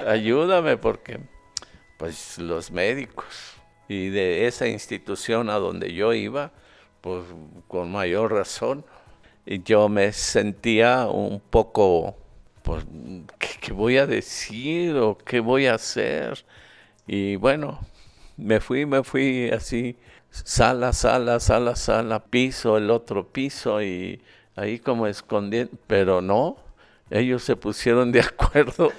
ayúdame 0.08 0.78
porque 0.78 1.20
pues 1.98 2.38
los 2.38 2.72
médicos 2.72 3.58
y 3.88 4.10
de 4.10 4.48
esa 4.48 4.68
institución 4.68 5.50
a 5.50 5.56
donde 5.56 5.94
yo 5.94 6.14
iba, 6.14 6.52
pues 7.02 7.24
con 7.68 7.92
mayor 7.92 8.34
razón, 8.34 8.86
y 9.46 9.64
yo 9.64 9.88
me 9.88 10.12
sentía 10.12 11.08
un 11.08 11.40
poco, 11.40 12.16
pues, 12.68 12.84
¿qué, 13.40 13.48
qué 13.62 13.72
voy 13.72 13.98
a 13.98 14.06
decir 14.06 14.98
o 14.98 15.18
qué 15.18 15.40
voy 15.40 15.68
a 15.68 15.76
hacer? 15.76 16.44
Y 17.08 17.38
bueno, 17.38 17.80
me 18.36 18.60
fui, 18.60 18.86
me 18.86 19.06
fui 19.06 19.50
así, 19.52 19.96
sala, 20.30 20.92
sala, 20.92 21.40
sala, 21.40 21.78
sala, 21.78 22.26
piso, 22.26 22.76
el 22.76 22.92
otro 22.92 23.26
piso 23.26 23.82
y 23.82 24.22
ahí 24.58 24.80
como 24.80 25.08
escondiendo, 25.08 25.78
pero 25.88 26.22
no, 26.22 26.58
ellos 27.10 27.42
se 27.46 27.56
pusieron 27.56 28.12
de 28.12 28.20
acuerdo 28.36 28.92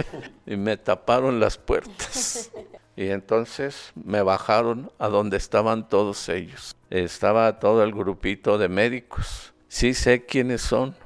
y 0.47 0.57
me 0.57 0.79
taparon 0.79 1.39
las 1.39 1.59
puertas. 1.59 2.51
Y 2.97 3.09
entonces 3.11 3.93
me 4.03 4.23
bajaron 4.23 4.91
a 4.99 5.09
donde 5.09 5.37
estaban 5.37 5.91
todos 5.91 6.27
ellos. 6.31 6.75
Estaba 6.89 7.59
todo 7.59 7.85
el 7.85 7.93
grupito 7.93 8.57
de 8.57 8.71
médicos. 8.71 9.53
Sí 9.69 9.93
sé 9.93 10.25
quiénes 10.25 10.63
son, 10.63 10.97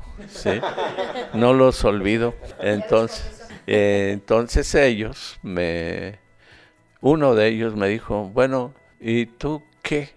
No 1.34 1.52
los 1.52 1.84
olvido. 1.84 2.34
Entonces, 2.60 3.42
eh, 3.66 4.10
entonces 4.12 4.74
ellos 4.74 5.38
me, 5.42 6.18
uno 7.00 7.34
de 7.34 7.48
ellos 7.48 7.74
me 7.74 7.88
dijo, 7.88 8.30
bueno, 8.32 8.74
¿y 9.00 9.26
tú 9.26 9.62
qué? 9.82 10.10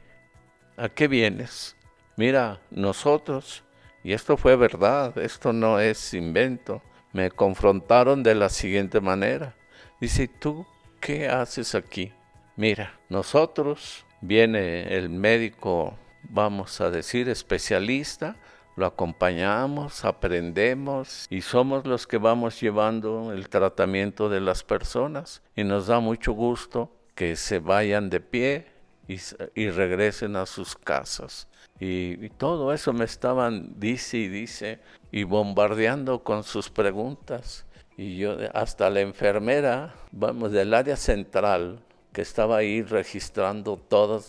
¿A 0.77 0.89
qué 0.89 1.07
vienes? 1.07 1.75
Mira, 2.17 2.61
nosotros, 2.69 3.63
y 4.03 4.13
esto 4.13 4.37
fue 4.37 4.55
verdad, 4.55 5.17
esto 5.17 5.51
no 5.51 5.79
es 5.79 6.13
invento, 6.13 6.81
me 7.11 7.31
confrontaron 7.31 8.23
de 8.23 8.35
la 8.35 8.49
siguiente 8.49 9.01
manera. 9.01 9.55
Dice, 9.99 10.27
¿tú 10.27 10.65
qué 10.99 11.27
haces 11.27 11.75
aquí? 11.75 12.11
Mira, 12.55 12.99
nosotros, 13.09 14.05
viene 14.21 14.95
el 14.95 15.09
médico, 15.09 15.97
vamos 16.23 16.81
a 16.81 16.89
decir, 16.89 17.29
especialista, 17.29 18.35
lo 18.75 18.85
acompañamos, 18.85 20.03
aprendemos 20.03 21.27
y 21.29 21.41
somos 21.41 21.85
los 21.85 22.07
que 22.07 22.17
vamos 22.17 22.59
llevando 22.59 23.31
el 23.31 23.47
tratamiento 23.49 24.29
de 24.29 24.41
las 24.41 24.63
personas 24.63 25.41
y 25.55 25.63
nos 25.63 25.87
da 25.87 25.99
mucho 25.99 26.33
gusto 26.33 26.91
que 27.15 27.35
se 27.37 27.59
vayan 27.59 28.09
de 28.09 28.19
pie 28.19 28.67
y, 29.07 29.69
regresen 29.69 30.35
a 30.35 30.45
sus 30.45 30.75
casas. 30.75 31.47
Y, 31.79 32.29
todo 32.31 32.73
eso 32.73 32.91
me 32.91 33.05
estaban, 33.05 33.79
dice 33.79 34.17
y 34.17 34.27
dice, 34.27 34.79
y 35.11 35.23
bombardeando 35.23 36.23
con 36.23 36.43
sus 36.43 36.69
preguntas. 36.69 37.65
Y 37.97 38.17
yo, 38.17 38.35
hasta 38.53 38.89
la 38.89 39.01
enfermera, 39.01 39.93
vamos, 40.11 40.51
del 40.51 40.73
área 40.73 40.97
central, 40.97 41.79
que 42.11 42.21
estaba 42.21 42.57
ahí 42.57 42.81
registrando 42.81 43.77
todo 43.77 44.21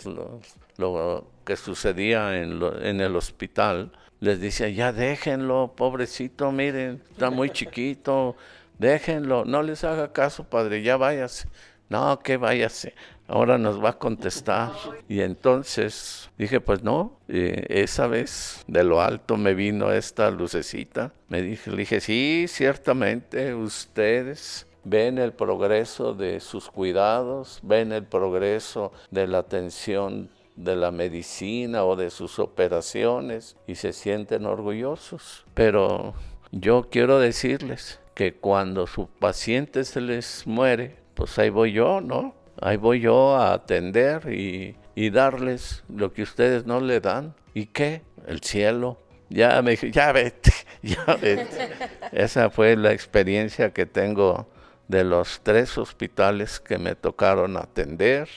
lo 0.77 1.27
que 1.45 1.57
sucedía 1.57 2.39
en 2.41 3.01
el 3.01 3.17
hospital, 3.17 3.93
les 4.21 4.41
decía, 4.41 4.69
ya 4.69 4.93
déjenlo, 4.93 5.75
pobrecito, 5.77 6.53
miren, 6.53 7.03
está 7.11 7.31
muy 7.31 7.51
chiquito, 7.51 8.37
déjenlo, 8.79 9.45
no 9.45 9.63
les 9.63 9.85
haga 9.85 10.13
caso, 10.13 10.45
padre, 10.45 10.83
ya 10.83 10.97
váyase. 10.97 11.49
No, 11.89 12.19
que 12.19 12.37
váyase, 12.37 12.95
ahora 13.29 13.59
nos 13.59 13.83
va 13.83 13.91
a 13.91 13.99
contestar. 13.99 14.73
Y 15.09 15.21
entonces 15.21 16.31
dije, 16.37 16.61
pues 16.61 16.83
no, 16.83 17.21
eh, 17.29 17.65
esa 17.69 18.09
vez 18.09 18.65
de 18.67 18.83
lo 18.83 19.01
alto 19.01 19.37
me 19.37 19.55
vino 19.55 19.93
esta 19.93 20.31
lucecita. 20.33 21.13
Me 21.29 21.43
dije, 21.43 21.71
le 21.71 21.77
dije, 21.77 22.01
sí, 22.01 22.47
ciertamente 22.49 23.55
ustedes 23.55 24.67
ven 24.83 25.19
el 25.19 25.33
progreso 25.33 26.13
de 26.15 26.41
sus 26.41 26.71
cuidados, 26.71 27.61
ven 27.63 27.93
el 27.93 28.05
progreso 28.05 28.93
de 29.11 29.29
la 29.29 29.39
atención 29.39 30.29
de 30.57 30.75
la 30.75 30.91
medicina 30.91 31.85
o 31.85 31.97
de 31.97 32.11
sus 32.11 32.39
operaciones 32.39 33.57
y 33.67 33.77
se 33.77 33.93
sienten 33.93 34.47
orgullosos. 34.47 35.45
Pero 35.55 36.15
yo 36.51 36.89
quiero 36.91 37.19
decirles 37.19 38.01
que 38.15 38.35
cuando 38.35 38.87
su 38.87 39.09
paciente 39.09 39.85
se 39.85 40.01
les 40.01 40.47
muere, 40.47 40.97
pues 41.15 41.39
ahí 41.39 41.51
voy 41.51 41.73
yo, 41.73 42.01
¿no? 42.01 42.35
Ahí 42.61 42.79
voy 42.79 43.01
yo 43.01 43.37
a 43.37 43.53
atender 43.53 44.33
y, 44.33 44.77
y 44.95 45.11
darles 45.11 45.85
lo 45.89 46.13
que 46.13 46.23
ustedes 46.23 46.65
no 46.65 46.81
le 46.81 47.01
dan. 47.01 47.35
¿Y 47.53 47.67
qué? 47.67 48.03
El 48.27 48.41
cielo. 48.41 48.99
Ya 49.29 49.61
me 49.61 49.73
dije, 49.73 49.91
ya 49.91 50.13
vete, 50.13 50.53
ya 50.83 51.05
vete. 51.21 51.69
Esa 52.13 52.49
fue 52.49 52.77
la 52.77 52.93
experiencia 52.93 53.73
que 53.73 53.85
tengo 53.85 54.49
de 54.89 55.05
los 55.05 55.41
tres 55.43 55.77
hospitales 55.79 56.61
que 56.61 56.79
me 56.79 56.95
tocaron 56.95 57.57
atender 57.57 58.29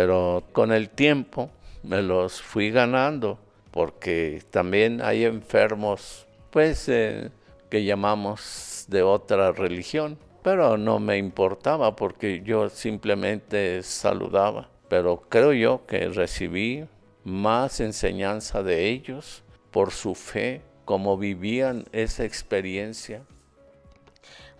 pero 0.00 0.44
con 0.52 0.70
el 0.70 0.90
tiempo 0.90 1.50
me 1.82 2.02
los 2.02 2.40
fui 2.40 2.70
ganando 2.70 3.36
porque 3.72 4.40
también 4.48 5.02
hay 5.02 5.24
enfermos 5.24 6.28
pues 6.50 6.88
eh, 6.88 7.32
que 7.68 7.82
llamamos 7.82 8.84
de 8.86 9.02
otra 9.02 9.50
religión 9.50 10.16
pero 10.44 10.76
no 10.78 11.00
me 11.00 11.18
importaba 11.18 11.96
porque 11.96 12.42
yo 12.44 12.70
simplemente 12.70 13.82
saludaba 13.82 14.68
pero 14.88 15.24
creo 15.28 15.52
yo 15.52 15.84
que 15.84 16.08
recibí 16.10 16.86
más 17.24 17.80
enseñanza 17.80 18.62
de 18.62 18.90
ellos 18.90 19.42
por 19.72 19.90
su 19.90 20.14
fe 20.14 20.62
cómo 20.84 21.18
vivían 21.18 21.86
esa 21.90 22.22
experiencia 22.22 23.24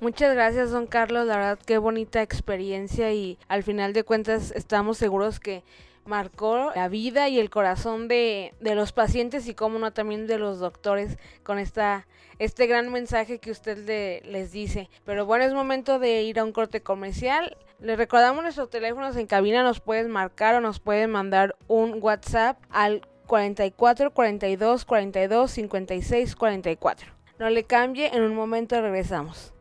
Muchas 0.00 0.32
gracias, 0.32 0.70
don 0.70 0.86
Carlos. 0.86 1.26
La 1.26 1.36
verdad, 1.36 1.58
qué 1.66 1.76
bonita 1.78 2.22
experiencia 2.22 3.12
y 3.12 3.36
al 3.48 3.64
final 3.64 3.92
de 3.92 4.04
cuentas 4.04 4.52
estamos 4.52 4.96
seguros 4.96 5.40
que 5.40 5.64
marcó 6.04 6.70
la 6.74 6.88
vida 6.88 7.28
y 7.28 7.40
el 7.40 7.50
corazón 7.50 8.06
de, 8.06 8.54
de 8.60 8.76
los 8.76 8.92
pacientes 8.92 9.48
y 9.48 9.54
como 9.54 9.78
no 9.80 9.92
también 9.92 10.28
de 10.28 10.38
los 10.38 10.60
doctores 10.60 11.18
con 11.42 11.58
esta 11.58 12.06
este 12.38 12.68
gran 12.68 12.92
mensaje 12.92 13.40
que 13.40 13.50
usted 13.50 13.78
le, 13.86 14.20
les 14.20 14.52
dice. 14.52 14.88
Pero 15.04 15.26
bueno, 15.26 15.44
es 15.44 15.52
momento 15.52 15.98
de 15.98 16.22
ir 16.22 16.38
a 16.38 16.44
un 16.44 16.52
corte 16.52 16.80
comercial. 16.80 17.56
Les 17.80 17.98
recordamos 17.98 18.44
nuestros 18.44 18.70
teléfonos 18.70 19.16
en 19.16 19.26
cabina, 19.26 19.64
nos 19.64 19.80
puedes 19.80 20.08
marcar 20.08 20.54
o 20.54 20.60
nos 20.60 20.78
pueden 20.78 21.10
mandar 21.10 21.56
un 21.66 21.98
WhatsApp 22.00 22.58
al 22.70 23.06
44 23.26 24.12
42 24.12 24.84
42 24.84 25.50
56 25.50 26.36
44. 26.36 27.08
No 27.40 27.50
le 27.50 27.64
cambie, 27.64 28.14
en 28.14 28.22
un 28.22 28.34
momento 28.34 28.80
regresamos. 28.80 29.52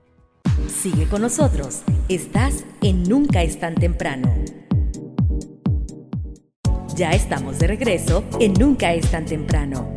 Sigue 0.66 1.08
con 1.08 1.22
nosotros. 1.22 1.84
Estás 2.10 2.66
en 2.82 3.04
Nunca 3.04 3.44
es 3.44 3.60
tan 3.60 3.76
temprano. 3.76 4.34
Ya 6.96 7.12
estamos 7.12 7.60
de 7.60 7.68
regreso 7.68 8.24
en 8.40 8.54
Nunca 8.54 8.94
es 8.94 9.10
tan 9.12 9.26
temprano. 9.26 9.94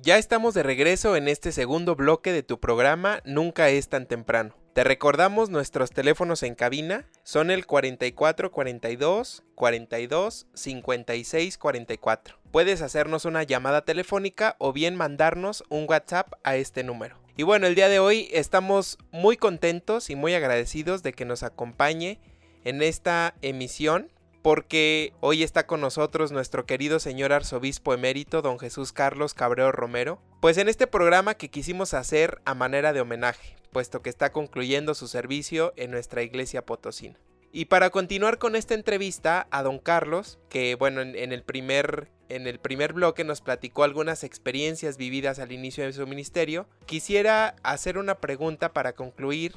Ya 0.00 0.18
estamos 0.18 0.54
de 0.54 0.62
regreso 0.62 1.16
en 1.16 1.28
este 1.28 1.52
segundo 1.52 1.96
bloque 1.96 2.32
de 2.32 2.42
tu 2.42 2.60
programa 2.60 3.20
Nunca 3.24 3.68
es 3.68 3.88
tan 3.88 4.06
temprano. 4.06 4.54
Te 4.72 4.84
recordamos 4.84 5.50
nuestros 5.50 5.90
teléfonos 5.90 6.42
en 6.44 6.54
cabina 6.54 7.04
son 7.24 7.50
el 7.50 7.66
44 7.66 8.50
42 8.50 9.42
42 9.54 10.46
56 10.54 11.58
44. 11.58 12.36
Puedes 12.50 12.82
hacernos 12.82 13.24
una 13.24 13.42
llamada 13.42 13.84
telefónica 13.84 14.56
o 14.58 14.72
bien 14.72 14.96
mandarnos 14.96 15.64
un 15.68 15.86
WhatsApp 15.88 16.32
a 16.44 16.56
este 16.56 16.84
número. 16.84 17.21
Y 17.34 17.44
bueno, 17.44 17.66
el 17.66 17.74
día 17.74 17.88
de 17.88 17.98
hoy 17.98 18.28
estamos 18.32 18.98
muy 19.10 19.38
contentos 19.38 20.10
y 20.10 20.16
muy 20.16 20.34
agradecidos 20.34 21.02
de 21.02 21.14
que 21.14 21.24
nos 21.24 21.42
acompañe 21.42 22.20
en 22.64 22.82
esta 22.82 23.34
emisión 23.40 24.10
porque 24.42 25.14
hoy 25.20 25.42
está 25.42 25.66
con 25.66 25.80
nosotros 25.80 26.30
nuestro 26.30 26.66
querido 26.66 26.98
señor 26.98 27.32
arzobispo 27.32 27.94
emérito, 27.94 28.42
don 28.42 28.58
Jesús 28.58 28.92
Carlos 28.92 29.32
Cabreo 29.32 29.72
Romero, 29.72 30.20
pues 30.40 30.58
en 30.58 30.68
este 30.68 30.86
programa 30.86 31.34
que 31.34 31.48
quisimos 31.48 31.94
hacer 31.94 32.42
a 32.44 32.54
manera 32.54 32.92
de 32.92 33.00
homenaje, 33.00 33.56
puesto 33.70 34.02
que 34.02 34.10
está 34.10 34.30
concluyendo 34.32 34.94
su 34.94 35.08
servicio 35.08 35.72
en 35.76 35.90
nuestra 35.90 36.22
iglesia 36.22 36.66
potosina. 36.66 37.18
Y 37.54 37.66
para 37.66 37.90
continuar 37.90 38.38
con 38.38 38.56
esta 38.56 38.72
entrevista 38.72 39.46
a 39.50 39.62
don 39.62 39.78
Carlos, 39.78 40.38
que 40.48 40.74
bueno, 40.74 41.02
en, 41.02 41.32
el 41.32 41.42
primer, 41.42 42.08
en 42.30 42.46
el 42.46 42.58
primer 42.58 42.94
bloque 42.94 43.24
nos 43.24 43.42
platicó 43.42 43.84
algunas 43.84 44.24
experiencias 44.24 44.96
vividas 44.96 45.38
al 45.38 45.52
inicio 45.52 45.84
de 45.84 45.92
su 45.92 46.06
ministerio, 46.06 46.66
quisiera 46.86 47.54
hacer 47.62 47.98
una 47.98 48.14
pregunta 48.14 48.72
para 48.72 48.94
concluir. 48.94 49.54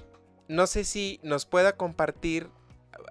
No 0.49 0.67
sé 0.67 0.83
si 0.83 1.21
nos 1.23 1.45
pueda 1.45 1.77
compartir 1.77 2.49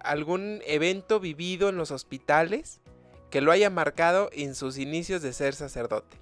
algún 0.03 0.61
evento 0.67 1.19
vivido 1.19 1.71
en 1.71 1.77
los 1.79 1.91
hospitales 1.91 2.83
que 3.31 3.41
lo 3.41 3.53
haya 3.53 3.71
marcado 3.71 4.29
en 4.35 4.55
sus 4.55 4.77
inicios 4.77 5.23
de 5.23 5.33
ser 5.33 5.55
sacerdote. 5.55 6.19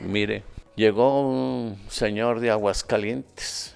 Mire, 0.00 0.44
llegó 0.76 1.28
un 1.28 1.76
señor 1.88 2.38
de 2.38 2.50
Aguascalientes. 2.50 3.74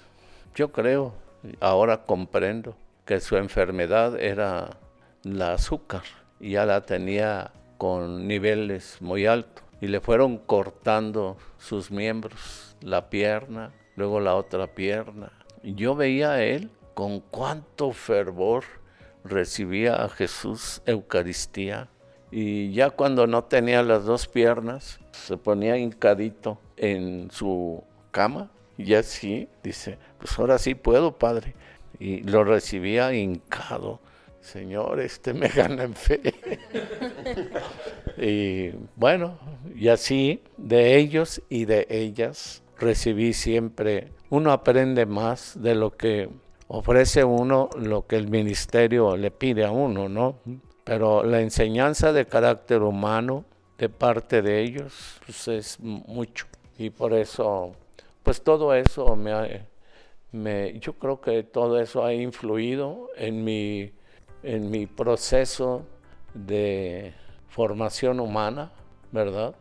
Yo 0.55 0.71
creo, 0.71 1.13
ahora 1.59 2.03
comprendo, 2.05 2.75
que 3.05 3.19
su 3.19 3.37
enfermedad 3.37 4.19
era 4.19 4.77
la 5.23 5.53
azúcar 5.53 6.03
ya 6.39 6.65
la 6.65 6.81
tenía 6.81 7.51
con 7.77 8.27
niveles 8.27 8.97
muy 9.01 9.25
altos. 9.25 9.63
Y 9.79 9.87
le 9.87 9.99
fueron 9.99 10.37
cortando 10.37 11.37
sus 11.57 11.91
miembros, 11.91 12.75
la 12.81 13.09
pierna, 13.09 13.71
luego 13.95 14.19
la 14.19 14.35
otra 14.35 14.67
pierna. 14.67 15.31
Yo 15.63 15.95
veía 15.95 16.31
a 16.31 16.43
él 16.43 16.71
con 16.95 17.19
cuánto 17.19 17.91
fervor 17.91 18.63
recibía 19.23 20.03
a 20.03 20.09
Jesús 20.09 20.81
Eucaristía. 20.85 21.89
Y 22.31 22.71
ya 22.71 22.89
cuando 22.89 23.27
no 23.27 23.43
tenía 23.43 23.83
las 23.83 24.05
dos 24.05 24.27
piernas, 24.27 24.99
se 25.11 25.37
ponía 25.37 25.77
hincadito 25.77 26.59
en 26.75 27.29
su 27.31 27.83
cama 28.11 28.49
y 28.77 28.93
así 28.93 29.47
dice, 29.63 29.97
pues 30.19 30.37
ahora 30.37 30.57
sí 30.57 30.75
puedo, 30.75 31.17
Padre. 31.17 31.55
Y 31.99 32.21
lo 32.21 32.43
recibía 32.43 33.13
hincado. 33.13 33.99
Señor, 34.41 34.99
este 34.99 35.33
me 35.33 35.47
gana 35.55 35.83
en 35.83 35.95
fe. 35.95 36.21
y 38.17 38.69
bueno, 38.95 39.37
y 39.75 39.87
así 39.89 40.41
de 40.57 40.97
ellos 40.97 41.41
y 41.49 41.65
de 41.65 41.87
ellas 41.89 42.61
recibí 42.79 43.33
siempre. 43.33 44.09
Uno 44.29 44.51
aprende 44.51 45.05
más 45.05 45.61
de 45.61 45.75
lo 45.75 45.91
que 45.97 46.29
ofrece 46.67 47.23
uno, 47.23 47.69
lo 47.77 48.05
que 48.05 48.17
el 48.17 48.27
ministerio 48.27 49.17
le 49.17 49.31
pide 49.31 49.65
a 49.65 49.71
uno, 49.71 50.07
¿no? 50.07 50.39
Pero 50.83 51.23
la 51.23 51.41
enseñanza 51.41 52.13
de 52.13 52.25
carácter 52.25 52.81
humano 52.81 53.45
de 53.77 53.89
parte 53.89 54.41
de 54.41 54.61
ellos 54.61 55.19
pues, 55.25 55.47
es 55.47 55.79
mucho. 55.79 56.45
Y 56.77 56.89
por 56.89 57.13
eso, 57.13 57.73
pues 58.27 58.43
todo 58.43 58.73
eso 58.73 59.15
me, 59.15 59.31
ha- 59.31 59.65
me 60.33 60.77
yo 60.81 60.99
creo 60.99 61.21
que 61.21 61.43
todo 61.43 61.79
eso 61.79 62.03
ha 62.03 62.13
influido 62.13 63.07
en 63.15 63.45
mi, 63.45 63.93
en 64.43 64.69
mi 64.69 64.85
proceso 64.85 65.85
de 66.33 67.13
formación 67.47 68.19
humana, 68.19 68.73
¿verdad? 69.13 69.55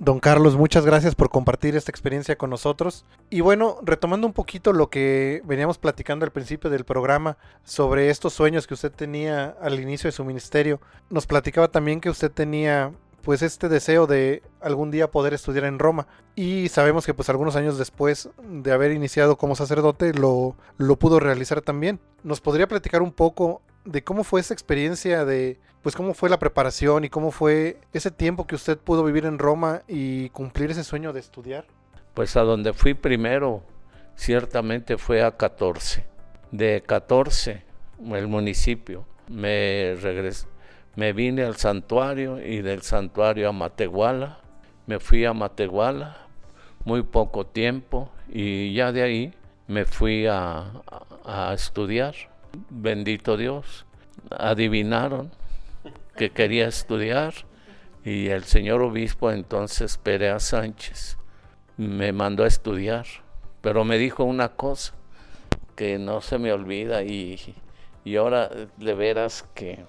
Don 0.00 0.18
Carlos, 0.18 0.56
muchas 0.56 0.84
gracias 0.84 1.14
por 1.14 1.30
compartir 1.30 1.76
esta 1.76 1.92
experiencia 1.92 2.34
con 2.36 2.50
nosotros. 2.50 3.04
Y 3.30 3.40
bueno, 3.40 3.78
retomando 3.82 4.26
un 4.26 4.32
poquito 4.32 4.72
lo 4.72 4.90
que 4.90 5.42
veníamos 5.44 5.78
platicando 5.78 6.24
al 6.24 6.32
principio 6.32 6.70
del 6.70 6.84
programa 6.84 7.38
sobre 7.62 8.10
estos 8.10 8.32
sueños 8.32 8.66
que 8.66 8.74
usted 8.74 8.90
tenía 8.90 9.56
al 9.60 9.78
inicio 9.78 10.08
de 10.08 10.12
su 10.12 10.24
ministerio, 10.24 10.80
nos 11.08 11.28
platicaba 11.28 11.68
también 11.68 12.00
que 12.00 12.10
usted 12.10 12.32
tenía 12.32 12.90
pues 13.22 13.42
este 13.42 13.68
deseo 13.68 14.06
de 14.06 14.42
algún 14.60 14.90
día 14.90 15.10
poder 15.10 15.32
estudiar 15.34 15.64
en 15.64 15.78
Roma 15.78 16.06
y 16.34 16.68
sabemos 16.68 17.06
que 17.06 17.14
pues 17.14 17.28
algunos 17.28 17.56
años 17.56 17.78
después 17.78 18.28
de 18.42 18.72
haber 18.72 18.92
iniciado 18.92 19.36
como 19.36 19.56
sacerdote 19.56 20.12
lo, 20.12 20.56
lo 20.76 20.96
pudo 20.96 21.20
realizar 21.20 21.60
también. 21.60 22.00
¿Nos 22.22 22.40
podría 22.40 22.66
platicar 22.66 23.02
un 23.02 23.12
poco 23.12 23.62
de 23.84 24.02
cómo 24.04 24.24
fue 24.24 24.40
esa 24.40 24.54
experiencia 24.54 25.24
de 25.24 25.58
pues 25.82 25.96
cómo 25.96 26.14
fue 26.14 26.30
la 26.30 26.38
preparación 26.38 27.04
y 27.04 27.10
cómo 27.10 27.32
fue 27.32 27.78
ese 27.92 28.10
tiempo 28.10 28.46
que 28.46 28.54
usted 28.54 28.78
pudo 28.78 29.02
vivir 29.04 29.26
en 29.26 29.38
Roma 29.38 29.82
y 29.88 30.28
cumplir 30.30 30.70
ese 30.70 30.84
sueño 30.84 31.12
de 31.12 31.20
estudiar? 31.20 31.64
Pues 32.14 32.36
a 32.36 32.42
donde 32.42 32.72
fui 32.72 32.94
primero, 32.94 33.62
ciertamente 34.14 34.96
fue 34.96 35.22
a 35.22 35.36
14. 35.36 36.04
De 36.52 36.82
14, 36.86 37.64
el 38.14 38.28
municipio, 38.28 39.04
me 39.28 39.96
regresé, 40.00 40.46
me 40.96 41.12
vine 41.12 41.42
al 41.42 41.56
santuario 41.56 42.38
y 42.44 42.60
del 42.62 42.82
santuario 42.82 43.48
a 43.48 43.52
Matehuala. 43.52 44.38
Me 44.86 44.98
fui 45.00 45.24
a 45.24 45.32
Matehuala 45.32 46.16
muy 46.84 47.02
poco 47.02 47.46
tiempo 47.46 48.10
y 48.28 48.74
ya 48.74 48.92
de 48.92 49.02
ahí 49.02 49.34
me 49.68 49.84
fui 49.84 50.26
a, 50.26 50.64
a- 51.24 51.52
estudiar. 51.54 52.14
Bendito 52.68 53.36
Dios. 53.36 53.86
Adivinaron 54.30 55.30
que 56.16 56.30
quería 56.30 56.68
estudiar 56.68 57.32
y 58.04 58.28
el 58.28 58.44
señor 58.44 58.82
obispo 58.82 59.30
entonces 59.30 59.96
Perea 59.96 60.38
Sánchez 60.40 61.16
me 61.78 62.12
mandó 62.12 62.44
a 62.44 62.48
estudiar, 62.48 63.06
pero 63.62 63.84
me 63.84 63.96
dijo 63.96 64.24
una 64.24 64.50
cosa 64.50 64.92
que 65.76 65.98
no 65.98 66.20
se 66.20 66.38
me 66.38 66.52
olvida 66.52 67.02
y, 67.02 67.40
y 68.04 68.16
ahora 68.16 68.50
de 68.76 68.94
veras 68.94 69.46
que 69.54 69.84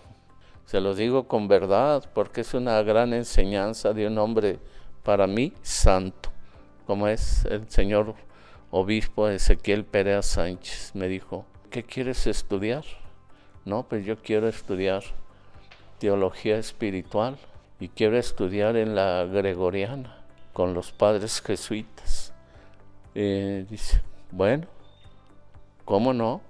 se 0.73 0.81
los 0.81 0.97
digo 0.97 1.27
con 1.27 1.47
verdad 1.47 2.03
porque 2.15 2.41
es 2.41 2.55
una 2.55 2.81
gran 2.81 3.13
enseñanza 3.13 3.93
de 3.93 4.07
un 4.07 4.17
hombre 4.17 4.57
para 5.03 5.27
mí 5.27 5.53
santo, 5.61 6.31
como 6.87 7.07
es 7.07 7.45
el 7.45 7.69
señor 7.69 8.15
obispo 8.71 9.27
Ezequiel 9.27 9.85
Perea 9.85 10.23
Sánchez. 10.23 10.95
Me 10.95 11.07
dijo, 11.07 11.45
¿qué 11.69 11.83
quieres 11.83 12.25
estudiar? 12.25 12.83
No, 13.65 13.83
pues 13.87 14.03
yo 14.03 14.17
quiero 14.17 14.47
estudiar 14.47 15.03
teología 15.99 16.57
espiritual 16.57 17.37
y 17.79 17.89
quiero 17.89 18.17
estudiar 18.17 18.75
en 18.75 18.95
la 18.95 19.25
gregoriana 19.25 20.23
con 20.53 20.73
los 20.73 20.91
padres 20.91 21.39
jesuitas. 21.39 22.33
Eh, 23.13 23.67
dice, 23.69 24.01
bueno, 24.31 24.65
¿cómo 25.85 26.13
no? 26.13 26.41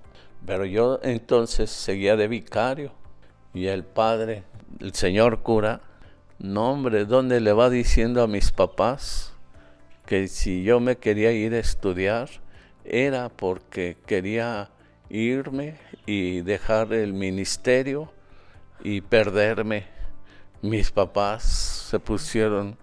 Pero 0.45 0.63
yo 0.63 1.01
entonces 1.03 1.69
seguía 1.69 2.15
de 2.15 2.29
vicario 2.29 3.02
y 3.53 3.67
el 3.67 3.83
padre, 3.83 4.43
el 4.79 4.93
señor 4.93 5.41
cura, 5.41 5.81
no 6.39 6.71
hombre, 6.71 7.05
¿dónde 7.05 7.39
le 7.39 7.53
va 7.53 7.69
diciendo 7.69 8.21
a 8.21 8.27
mis 8.27 8.51
papás 8.51 9.33
que 10.05 10.27
si 10.27 10.63
yo 10.63 10.79
me 10.79 10.97
quería 10.97 11.31
ir 11.31 11.53
a 11.53 11.59
estudiar 11.59 12.29
era 12.85 13.29
porque 13.29 13.97
quería 14.05 14.69
irme 15.09 15.75
y 16.05 16.41
dejar 16.41 16.93
el 16.93 17.13
ministerio 17.13 18.11
y 18.83 19.01
perderme. 19.01 19.85
Mis 20.61 20.91
papás 20.91 21.43
se 21.89 21.99
pusieron 21.99 22.77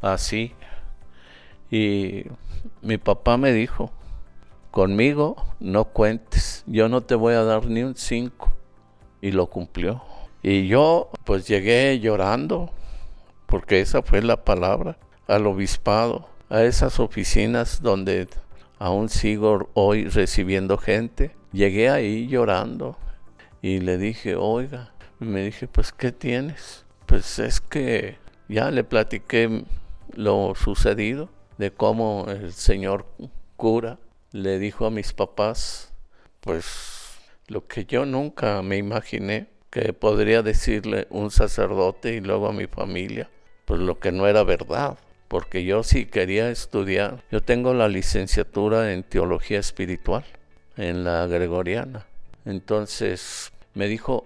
así 0.00 0.52
y 1.70 2.24
mi 2.82 2.98
papá 2.98 3.36
me 3.36 3.52
dijo, 3.52 3.92
conmigo 4.70 5.36
no 5.60 5.84
cuentes, 5.84 6.64
yo 6.66 6.88
no 6.88 7.02
te 7.02 7.14
voy 7.14 7.34
a 7.34 7.42
dar 7.42 7.66
ni 7.66 7.82
un 7.82 7.96
cinco. 7.96 8.52
Y 9.20 9.32
lo 9.32 9.46
cumplió. 9.46 10.02
Y 10.42 10.66
yo 10.66 11.10
pues 11.24 11.46
llegué 11.46 12.00
llorando, 12.00 12.70
porque 13.46 13.80
esa 13.80 14.02
fue 14.02 14.22
la 14.22 14.44
palabra, 14.44 14.96
al 15.26 15.46
obispado, 15.46 16.28
a 16.48 16.62
esas 16.62 16.98
oficinas 16.98 17.82
donde 17.82 18.28
aún 18.78 19.08
sigo 19.08 19.68
hoy 19.74 20.08
recibiendo 20.08 20.78
gente. 20.78 21.32
Llegué 21.52 21.90
ahí 21.90 22.26
llorando 22.26 22.96
y 23.62 23.80
le 23.80 23.98
dije, 23.98 24.36
oiga, 24.36 24.92
me 25.18 25.42
dije, 25.42 25.68
pues 25.68 25.92
¿qué 25.92 26.12
tienes? 26.12 26.86
Pues 27.06 27.38
es 27.38 27.60
que 27.60 28.16
ya 28.48 28.70
le 28.70 28.84
platiqué 28.84 29.64
lo 30.14 30.54
sucedido, 30.54 31.28
de 31.58 31.70
cómo 31.70 32.26
el 32.28 32.52
señor 32.52 33.06
cura 33.56 33.98
le 34.32 34.58
dijo 34.58 34.86
a 34.86 34.90
mis 34.90 35.12
papás, 35.12 35.92
pues 36.40 36.99
lo 37.50 37.66
que 37.66 37.84
yo 37.84 38.06
nunca 38.06 38.62
me 38.62 38.76
imaginé 38.76 39.48
que 39.70 39.92
podría 39.92 40.40
decirle 40.42 41.08
un 41.10 41.32
sacerdote 41.32 42.14
y 42.14 42.20
luego 42.20 42.46
a 42.46 42.52
mi 42.52 42.68
familia, 42.68 43.28
pues 43.64 43.80
lo 43.80 43.98
que 43.98 44.12
no 44.12 44.28
era 44.28 44.44
verdad, 44.44 44.96
porque 45.26 45.64
yo 45.64 45.82
sí 45.82 46.06
quería 46.06 46.48
estudiar. 46.48 47.24
Yo 47.32 47.42
tengo 47.42 47.74
la 47.74 47.88
licenciatura 47.88 48.92
en 48.92 49.02
teología 49.02 49.58
espiritual 49.58 50.24
en 50.76 51.02
la 51.02 51.26
gregoriana. 51.26 52.06
Entonces 52.44 53.52
me 53.74 53.88
dijo, 53.88 54.24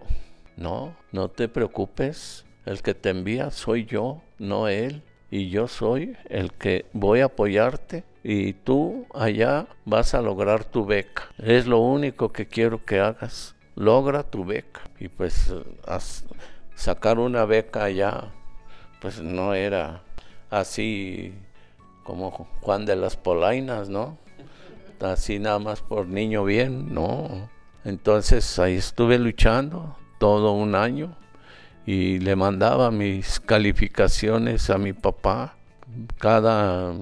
no, 0.58 0.94
no 1.10 1.30
te 1.30 1.48
preocupes, 1.48 2.44
el 2.66 2.82
que 2.82 2.92
te 2.92 3.08
envía 3.08 3.50
soy 3.50 3.86
yo, 3.86 4.20
no 4.38 4.68
él. 4.68 5.02
Y 5.30 5.48
yo 5.48 5.66
soy 5.66 6.14
el 6.28 6.52
que 6.52 6.84
voy 6.92 7.20
a 7.20 7.26
apoyarte 7.26 8.04
y 8.24 8.54
tú 8.54 9.06
allá 9.12 9.66
vas 9.84 10.14
a 10.14 10.22
lograr 10.22 10.64
tu 10.64 10.86
beca. 10.86 11.28
Es 11.38 11.66
lo 11.66 11.78
único 11.78 12.32
que 12.32 12.46
quiero 12.46 12.84
que 12.84 12.98
hagas. 12.98 13.54
Logra 13.76 14.22
tu 14.22 14.44
beca. 14.44 14.80
Y 14.98 15.08
pues 15.08 15.52
sacar 16.74 17.18
una 17.18 17.44
beca 17.44 17.84
allá, 17.84 18.32
pues 19.00 19.20
no 19.20 19.54
era 19.54 20.02
así 20.50 21.34
como 22.02 22.30
Juan 22.62 22.86
de 22.86 22.96
las 22.96 23.16
Polainas, 23.16 23.90
¿no? 23.90 24.18
Así 25.00 25.38
nada 25.38 25.58
más 25.58 25.82
por 25.82 26.06
niño 26.06 26.44
bien, 26.44 26.94
no. 26.94 27.50
Entonces 27.84 28.58
ahí 28.58 28.76
estuve 28.76 29.18
luchando 29.18 29.98
todo 30.18 30.52
un 30.52 30.74
año 30.74 31.14
y 31.84 32.20
le 32.20 32.36
mandaba 32.36 32.90
mis 32.90 33.38
calificaciones 33.38 34.70
a 34.70 34.78
mi 34.78 34.94
papá 34.94 35.56
cada, 36.18 36.94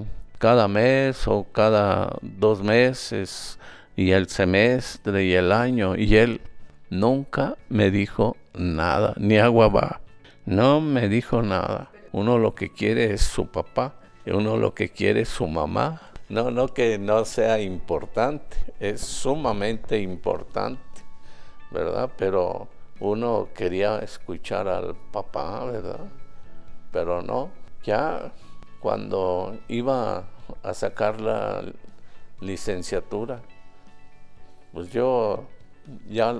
cada 0.43 0.67
mes 0.67 1.25
o 1.29 1.47
cada 1.53 2.17
dos 2.21 2.61
meses 2.61 3.57
y 3.95 4.11
el 4.11 4.27
semestre 4.27 5.23
y 5.23 5.35
el 5.35 5.53
año 5.53 5.95
y 5.95 6.17
él 6.17 6.41
nunca 6.89 7.55
me 7.69 7.89
dijo 7.91 8.35
nada, 8.53 9.13
ni 9.15 9.37
agua 9.37 9.69
va. 9.69 10.01
No 10.45 10.81
me 10.81 11.07
dijo 11.07 11.41
nada. 11.41 11.91
Uno 12.11 12.39
lo 12.39 12.55
que 12.55 12.69
quiere 12.69 13.13
es 13.13 13.21
su 13.21 13.47
papá, 13.47 13.95
uno 14.25 14.57
lo 14.57 14.73
que 14.73 14.89
quiere 14.89 15.21
es 15.21 15.29
su 15.29 15.47
mamá. 15.47 16.11
No, 16.27 16.51
no 16.51 16.67
que 16.67 16.97
no 16.99 17.23
sea 17.23 17.61
importante, 17.61 18.57
es 18.81 18.99
sumamente 18.99 20.01
importante, 20.01 21.05
¿verdad? 21.71 22.11
Pero 22.17 22.67
uno 22.99 23.47
quería 23.55 23.99
escuchar 23.99 24.67
al 24.67 24.93
papá, 25.13 25.63
¿verdad? 25.63 26.01
Pero 26.91 27.21
no, 27.21 27.49
ya 27.85 28.33
cuando 28.81 29.57
iba 29.69 30.25
a 30.61 30.73
sacar 30.73 31.19
la 31.19 31.63
licenciatura, 32.39 33.41
pues 34.73 34.91
yo 34.91 35.47
ya 36.09 36.35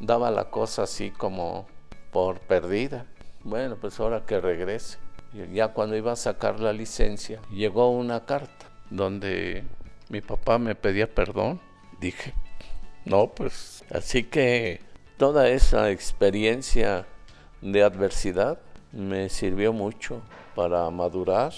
daba 0.00 0.30
la 0.30 0.50
cosa 0.50 0.82
así 0.82 1.10
como 1.10 1.66
por 2.10 2.40
perdida. 2.40 3.06
Bueno, 3.44 3.76
pues 3.80 3.98
ahora 4.00 4.24
que 4.24 4.40
regrese. 4.40 4.98
Ya 5.52 5.68
cuando 5.68 5.96
iba 5.96 6.12
a 6.12 6.16
sacar 6.16 6.60
la 6.60 6.72
licencia, 6.72 7.40
llegó 7.50 7.90
una 7.90 8.26
carta 8.26 8.66
donde 8.90 9.64
mi 10.10 10.20
papá 10.20 10.58
me 10.58 10.74
pedía 10.74 11.12
perdón. 11.12 11.60
Dije, 12.00 12.34
no, 13.04 13.28
pues 13.28 13.84
así 13.90 14.24
que 14.24 14.80
toda 15.16 15.48
esa 15.48 15.90
experiencia 15.90 17.06
de 17.62 17.82
adversidad 17.82 18.58
me 18.92 19.28
sirvió 19.28 19.72
mucho 19.72 20.20
para 20.54 20.90
madurar, 20.90 21.52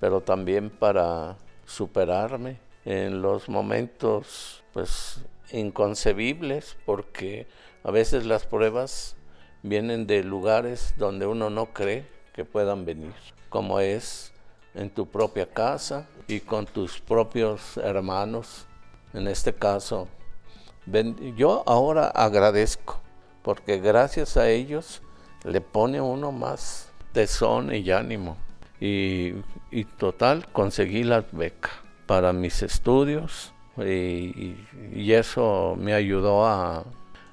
pero 0.00 0.20
también 0.20 0.70
para 0.70 1.36
superarme 1.70 2.58
en 2.84 3.22
los 3.22 3.48
momentos 3.48 4.62
pues 4.72 5.20
inconcebibles 5.52 6.76
porque 6.84 7.46
a 7.84 7.90
veces 7.90 8.26
las 8.26 8.44
pruebas 8.44 9.16
vienen 9.62 10.06
de 10.06 10.24
lugares 10.24 10.94
donde 10.96 11.26
uno 11.26 11.50
no 11.50 11.66
cree 11.72 12.06
que 12.32 12.44
puedan 12.44 12.84
venir, 12.84 13.14
como 13.48 13.80
es 13.80 14.32
en 14.74 14.90
tu 14.90 15.06
propia 15.06 15.46
casa 15.46 16.08
y 16.28 16.40
con 16.40 16.66
tus 16.66 17.00
propios 17.00 17.76
hermanos. 17.76 18.66
En 19.12 19.26
este 19.26 19.52
caso, 19.52 20.08
yo 21.36 21.62
ahora 21.66 22.06
agradezco, 22.08 23.00
porque 23.42 23.78
gracias 23.78 24.36
a 24.36 24.48
ellos 24.48 25.02
le 25.44 25.60
pone 25.60 26.00
uno 26.00 26.32
más 26.32 26.88
tesón 27.12 27.74
y 27.74 27.90
ánimo. 27.90 28.36
Y, 28.80 29.34
total, 29.98 30.46
conseguí 30.52 31.04
la 31.04 31.24
beca 31.32 31.70
para 32.06 32.32
mis 32.32 32.62
estudios 32.62 33.52
y- 33.78 34.56
y 34.94 35.12
eso 35.12 35.76
me 35.78 35.92
ayudó 35.94 36.46
a, 36.46 36.84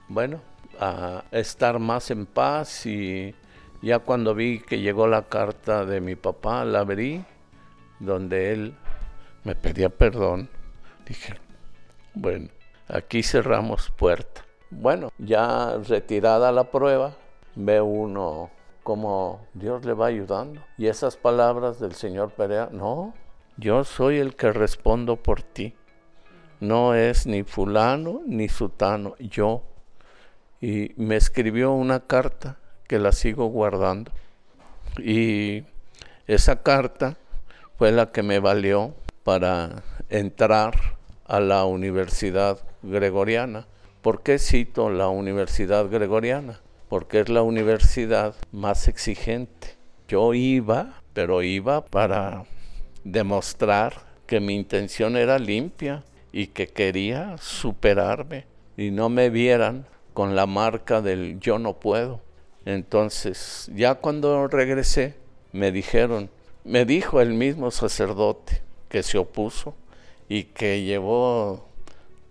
bueno, 0.09 0.41
a 0.79 1.23
estar 1.31 1.79
más 1.79 2.11
en 2.11 2.25
paz 2.25 2.85
y 2.85 3.33
ya 3.81 3.99
cuando 3.99 4.35
vi 4.35 4.59
que 4.59 4.79
llegó 4.79 5.07
la 5.07 5.23
carta 5.23 5.85
de 5.85 6.01
mi 6.01 6.15
papá, 6.15 6.65
la 6.65 6.79
abrí, 6.79 7.23
donde 7.99 8.51
él 8.51 8.73
me 9.43 9.55
pedía 9.55 9.89
perdón, 9.89 10.49
dije, 11.07 11.35
bueno, 12.13 12.49
aquí 12.87 13.23
cerramos 13.23 13.89
puerta. 13.91 14.45
Bueno, 14.69 15.11
ya 15.17 15.77
retirada 15.87 16.51
la 16.51 16.65
prueba, 16.65 17.15
ve 17.55 17.79
uno 17.81 18.49
cómo 18.87 19.45
Dios 19.53 19.83
le 19.83 19.91
va 19.91 20.05
ayudando. 20.05 20.61
Y 20.77 20.87
esas 20.87 21.17
palabras 21.17 21.77
del 21.77 21.93
señor 21.93 22.31
Perea, 22.31 22.69
no, 22.71 23.13
yo 23.57 23.83
soy 23.83 24.17
el 24.17 24.33
que 24.37 24.53
respondo 24.53 25.17
por 25.17 25.41
ti. 25.41 25.73
No 26.61 26.95
es 26.95 27.27
ni 27.27 27.43
fulano 27.43 28.21
ni 28.25 28.47
sutano, 28.47 29.15
yo. 29.19 29.61
Y 30.61 30.93
me 30.95 31.17
escribió 31.17 31.73
una 31.73 31.99
carta 31.99 32.59
que 32.87 32.97
la 32.97 33.11
sigo 33.11 33.47
guardando. 33.47 34.09
Y 34.99 35.65
esa 36.25 36.63
carta 36.63 37.17
fue 37.77 37.91
la 37.91 38.13
que 38.13 38.23
me 38.23 38.39
valió 38.39 38.93
para 39.25 39.83
entrar 40.07 40.97
a 41.25 41.41
la 41.41 41.65
Universidad 41.65 42.59
Gregoriana. 42.83 43.67
¿Por 44.01 44.23
qué 44.23 44.39
cito 44.39 44.89
la 44.89 45.09
Universidad 45.09 45.89
Gregoriana? 45.89 46.61
Porque 46.89 47.19
es 47.19 47.29
la 47.29 47.41
universidad 47.41 48.35
más 48.51 48.87
exigente. 48.87 49.75
Yo 50.07 50.33
iba, 50.33 51.01
pero 51.13 51.43
iba 51.43 51.85
para 51.85 52.45
demostrar 53.03 53.93
que 54.25 54.39
mi 54.39 54.55
intención 54.55 55.17
era 55.17 55.39
limpia 55.39 56.03
y 56.31 56.47
que 56.47 56.67
quería 56.67 57.37
superarme 57.39 58.45
y 58.77 58.91
no 58.91 59.09
me 59.09 59.29
vieran 59.29 59.85
con 60.13 60.35
la 60.35 60.45
marca 60.45 61.01
del 61.01 61.39
yo 61.39 61.59
no 61.59 61.73
puedo. 61.73 62.21
Entonces, 62.65 63.69
ya 63.73 63.95
cuando 63.95 64.47
regresé, 64.47 65.15
me 65.51 65.71
dijeron, 65.71 66.29
me 66.63 66.85
dijo 66.85 67.21
el 67.21 67.33
mismo 67.33 67.71
sacerdote 67.71 68.61
que 68.89 69.03
se 69.03 69.17
opuso 69.17 69.73
y 70.27 70.43
que 70.43 70.83
llevó 70.83 71.65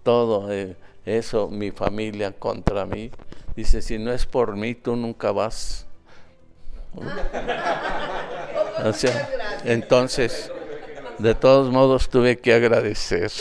todo 0.03 0.53
eh, 0.53 0.77
eso, 1.05 1.49
mi 1.49 1.71
familia 1.71 2.33
contra 2.33 2.87
mí. 2.87 3.11
Dice, 3.57 3.81
si 3.81 3.99
no 3.99 4.13
es 4.13 4.27
por 4.27 4.55
mí, 4.55 4.75
tú 4.75 4.97
nunca 4.97 5.33
vas. 5.33 5.87
O 8.85 8.93
sea, 8.93 9.31
entonces, 9.65 10.53
de 11.19 11.35
todos 11.35 11.73
modos 11.73 12.11
tuve 12.11 12.37
que 12.37 12.53
agradecer. 12.53 13.33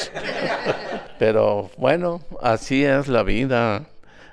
Pero 1.19 1.69
bueno, 1.78 2.21
así 2.41 2.86
es 2.86 3.10
la 3.10 3.23
vida, 3.23 3.88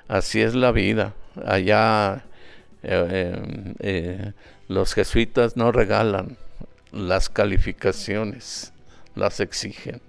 así 0.07 0.41
es 0.41 0.55
la 0.55 0.71
vida. 0.71 1.13
Allá 1.45 2.23
eh, 2.81 3.07
eh, 3.11 3.73
eh, 3.79 4.31
los 4.69 4.93
jesuitas 4.93 5.57
no 5.57 5.73
regalan 5.73 6.37
las 6.93 7.27
calificaciones, 7.27 8.71
las 9.15 9.41
exigen. 9.41 9.99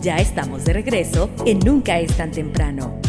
Ya 0.00 0.16
estamos 0.16 0.64
de 0.64 0.74
regreso 0.74 1.30
en 1.44 1.58
Nunca 1.60 1.98
es 1.98 2.16
tan 2.16 2.30
temprano. 2.30 3.00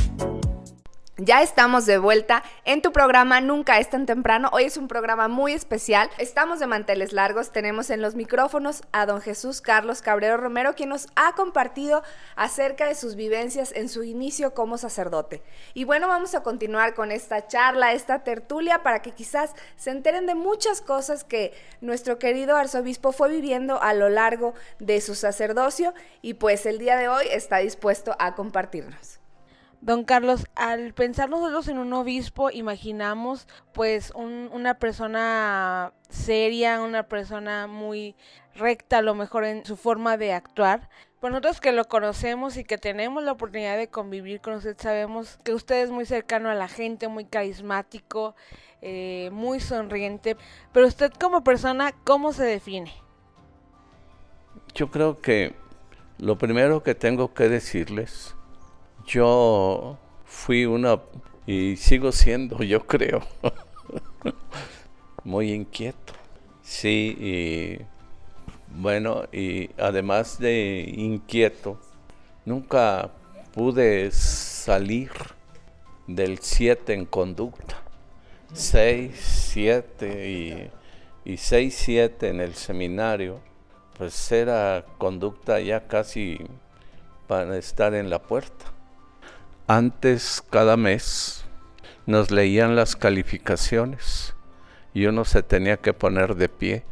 Ya 1.21 1.41
estamos 1.41 1.85
de 1.85 1.97
vuelta 1.97 2.43
en 2.63 2.81
tu 2.81 2.93
programa 2.93 3.41
Nunca 3.41 3.77
es 3.79 3.89
tan 3.89 4.05
temprano. 4.05 4.49
Hoy 4.53 4.63
es 4.63 4.77
un 4.77 4.87
programa 4.87 5.27
muy 5.27 5.51
especial. 5.51 6.09
Estamos 6.17 6.61
de 6.61 6.67
manteles 6.67 7.11
largos. 7.11 7.51
Tenemos 7.51 7.89
en 7.89 8.01
los 8.01 8.15
micrófonos 8.15 8.83
a 8.93 9.05
don 9.05 9.19
Jesús 9.19 9.59
Carlos 9.59 10.01
Cabrero 10.01 10.37
Romero, 10.37 10.75
quien 10.75 10.87
nos 10.87 11.07
ha 11.17 11.33
compartido 11.33 12.03
acerca 12.37 12.87
de 12.87 12.95
sus 12.95 13.15
vivencias 13.15 13.73
en 13.75 13.89
su 13.89 14.03
inicio 14.03 14.53
como 14.53 14.77
sacerdote. 14.77 15.43
Y 15.73 15.83
bueno, 15.83 16.07
vamos 16.07 16.35
a 16.35 16.41
continuar 16.41 16.93
con 16.93 17.11
esta 17.11 17.47
charla, 17.47 17.91
esta 17.91 18.23
tertulia, 18.23 18.81
para 18.81 19.01
que 19.01 19.11
quizás 19.11 19.53
se 19.75 19.89
enteren 19.89 20.25
de 20.25 20.35
muchas 20.35 20.79
cosas 20.79 21.25
que 21.25 21.51
nuestro 21.81 22.17
querido 22.17 22.55
arzobispo 22.55 23.11
fue 23.11 23.27
viviendo 23.27 23.81
a 23.81 23.93
lo 23.93 24.07
largo 24.07 24.53
de 24.79 25.01
su 25.01 25.15
sacerdocio 25.15 25.93
y 26.21 26.35
pues 26.35 26.65
el 26.65 26.79
día 26.79 26.95
de 26.95 27.09
hoy 27.09 27.25
está 27.29 27.57
dispuesto 27.57 28.15
a 28.19 28.35
compartirnos. 28.35 29.18
Don 29.81 30.03
Carlos, 30.03 30.45
al 30.55 30.93
pensar 30.93 31.29
nosotros 31.29 31.67
en 31.69 31.77
un 31.77 31.93
obispo, 31.93 32.49
imaginamos 32.51 33.47
pues 33.73 34.11
un- 34.13 34.49
una 34.51 34.73
persona 34.73 35.93
seria, 36.09 36.81
una 36.81 37.03
persona 37.03 37.65
muy 37.67 38.15
recta 38.55 38.97
a 38.97 39.01
lo 39.01 39.15
mejor 39.15 39.45
en 39.45 39.65
su 39.65 39.77
forma 39.77 40.17
de 40.17 40.33
actuar. 40.33 40.89
Pero 41.21 41.31
nosotros 41.31 41.61
que 41.61 41.71
lo 41.71 41.85
conocemos 41.85 42.57
y 42.57 42.63
que 42.65 42.77
tenemos 42.77 43.23
la 43.23 43.33
oportunidad 43.33 43.77
de 43.77 43.89
convivir 43.89 44.41
con 44.41 44.53
usted, 44.53 44.75
sabemos 44.77 45.39
que 45.43 45.53
usted 45.53 45.81
es 45.83 45.91
muy 45.91 46.05
cercano 46.05 46.49
a 46.49 46.55
la 46.55 46.67
gente, 46.67 47.07
muy 47.07 47.25
carismático, 47.25 48.35
eh, 48.81 49.29
muy 49.31 49.59
sonriente. 49.61 50.35
Pero 50.73 50.87
usted 50.87 51.11
como 51.19 51.43
persona, 51.43 51.93
¿cómo 52.05 52.31
se 52.33 52.43
define? 52.43 52.91
Yo 54.73 54.89
creo 54.91 55.19
que 55.21 55.55
lo 56.17 56.37
primero 56.37 56.83
que 56.83 56.95
tengo 56.95 57.33
que 57.33 57.49
decirles, 57.49 58.35
yo 59.09 59.97
fui 60.23 60.65
una, 60.65 60.99
y 61.47 61.75
sigo 61.77 62.11
siendo, 62.11 62.57
yo 62.63 62.85
creo, 62.85 63.21
muy 65.23 65.51
inquieto. 65.51 66.13
Sí, 66.61 67.17
y 67.19 67.85
bueno, 68.79 69.23
y 69.31 69.71
además 69.79 70.39
de 70.39 70.93
inquieto, 70.95 71.79
nunca 72.45 73.09
pude 73.53 74.11
salir 74.11 75.09
del 76.05 76.37
7 76.39 76.93
en 76.93 77.05
conducta. 77.05 77.77
6, 78.53 79.11
7 79.53 80.29
y, 80.29 80.71
y 81.25 81.37
6, 81.37 81.75
7 81.75 82.29
en 82.29 82.41
el 82.41 82.53
seminario, 82.53 83.39
pues 83.97 84.31
era 84.31 84.85
conducta 84.97 85.59
ya 85.59 85.87
casi 85.87 86.39
para 87.27 87.57
estar 87.57 87.93
en 87.95 88.09
la 88.09 88.21
puerta. 88.21 88.78
Antes, 89.71 90.41
cada 90.49 90.77
mes, 90.77 91.45
nos 92.07 92.31
leían 92.31 92.75
las 92.75 92.95
calificaciones 92.95 94.33
y 94.95 95.05
uno 95.05 95.25
se 95.25 95.43
tenía 95.43 95.77
que 95.77 95.93
poner 95.93 96.33
de 96.33 96.49
pie. 96.49 96.85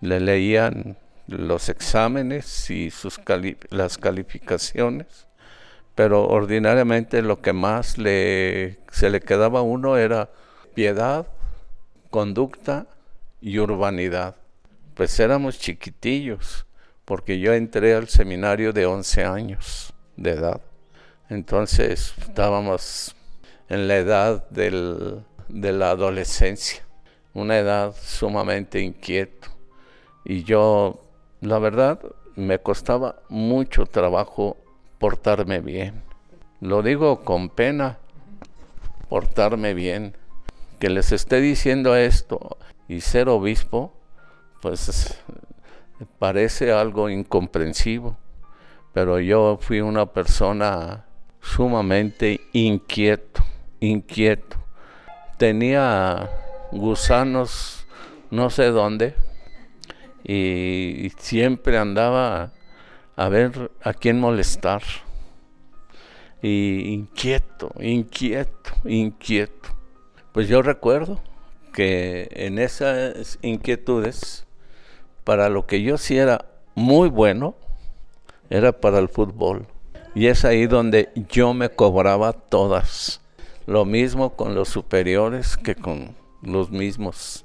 Le 0.00 0.20
leían 0.20 0.96
los 1.26 1.68
exámenes 1.68 2.70
y 2.70 2.92
sus 2.92 3.20
las 3.70 3.98
calificaciones, 3.98 5.26
pero 5.96 6.28
ordinariamente 6.28 7.22
lo 7.22 7.42
que 7.42 7.52
más 7.52 7.96
se 7.96 9.10
le 9.10 9.20
quedaba 9.20 9.58
a 9.58 9.62
uno 9.62 9.96
era 9.96 10.30
piedad, 10.74 11.26
conducta 12.10 12.86
y 13.40 13.58
urbanidad. 13.58 14.36
Pues 14.94 15.18
éramos 15.18 15.58
chiquitillos, 15.58 16.66
porque 17.04 17.40
yo 17.40 17.52
entré 17.52 17.96
al 17.96 18.06
seminario 18.06 18.72
de 18.72 18.86
11 18.86 19.24
años 19.24 19.92
de 20.16 20.30
edad. 20.30 20.60
Entonces 21.32 22.12
estábamos 22.18 23.16
en 23.70 23.88
la 23.88 23.96
edad 23.96 24.46
de 24.50 24.70
la 25.50 25.90
adolescencia, 25.90 26.82
una 27.32 27.56
edad 27.56 27.94
sumamente 27.98 28.80
inquieto. 28.82 29.48
Y 30.26 30.44
yo, 30.44 31.00
la 31.40 31.58
verdad, 31.58 32.00
me 32.36 32.58
costaba 32.58 33.22
mucho 33.30 33.86
trabajo 33.86 34.58
portarme 34.98 35.60
bien. 35.60 36.02
Lo 36.60 36.82
digo 36.82 37.24
con 37.24 37.48
pena, 37.48 37.96
portarme 39.08 39.72
bien. 39.72 40.14
Que 40.78 40.90
les 40.90 41.12
esté 41.12 41.40
diciendo 41.40 41.96
esto 41.96 42.58
y 42.88 43.00
ser 43.00 43.30
obispo, 43.30 43.94
pues 44.60 44.90
es- 44.90 45.18
parece 46.18 46.72
algo 46.72 47.08
incomprensivo. 47.08 48.18
Pero 48.92 49.18
yo 49.18 49.56
fui 49.58 49.80
una 49.80 50.04
persona 50.04 51.06
sumamente 51.42 52.40
inquieto, 52.52 53.44
inquieto. 53.80 54.56
Tenía 55.36 56.30
gusanos 56.70 57.86
no 58.30 58.48
sé 58.48 58.66
dónde 58.66 59.14
y 60.24 61.12
siempre 61.18 61.76
andaba 61.76 62.52
a 63.16 63.28
ver 63.28 63.70
a 63.82 63.92
quién 63.92 64.18
molestar. 64.18 64.82
Y 66.40 66.92
inquieto, 66.92 67.72
inquieto, 67.80 68.72
inquieto. 68.84 69.68
Pues 70.32 70.48
yo 70.48 70.62
recuerdo 70.62 71.20
que 71.72 72.28
en 72.32 72.58
esas 72.58 73.38
inquietudes, 73.42 74.46
para 75.24 75.48
lo 75.48 75.66
que 75.66 75.82
yo 75.82 75.98
sí 75.98 76.18
era 76.18 76.46
muy 76.74 77.08
bueno, 77.08 77.54
era 78.50 78.72
para 78.72 78.98
el 78.98 79.08
fútbol. 79.08 79.66
Y 80.14 80.26
es 80.26 80.44
ahí 80.44 80.66
donde 80.66 81.10
yo 81.30 81.54
me 81.54 81.70
cobraba 81.70 82.32
todas. 82.32 83.20
Lo 83.66 83.84
mismo 83.84 84.30
con 84.36 84.54
los 84.54 84.68
superiores 84.68 85.56
que 85.56 85.74
con 85.74 86.14
los 86.42 86.70
mismos 86.70 87.44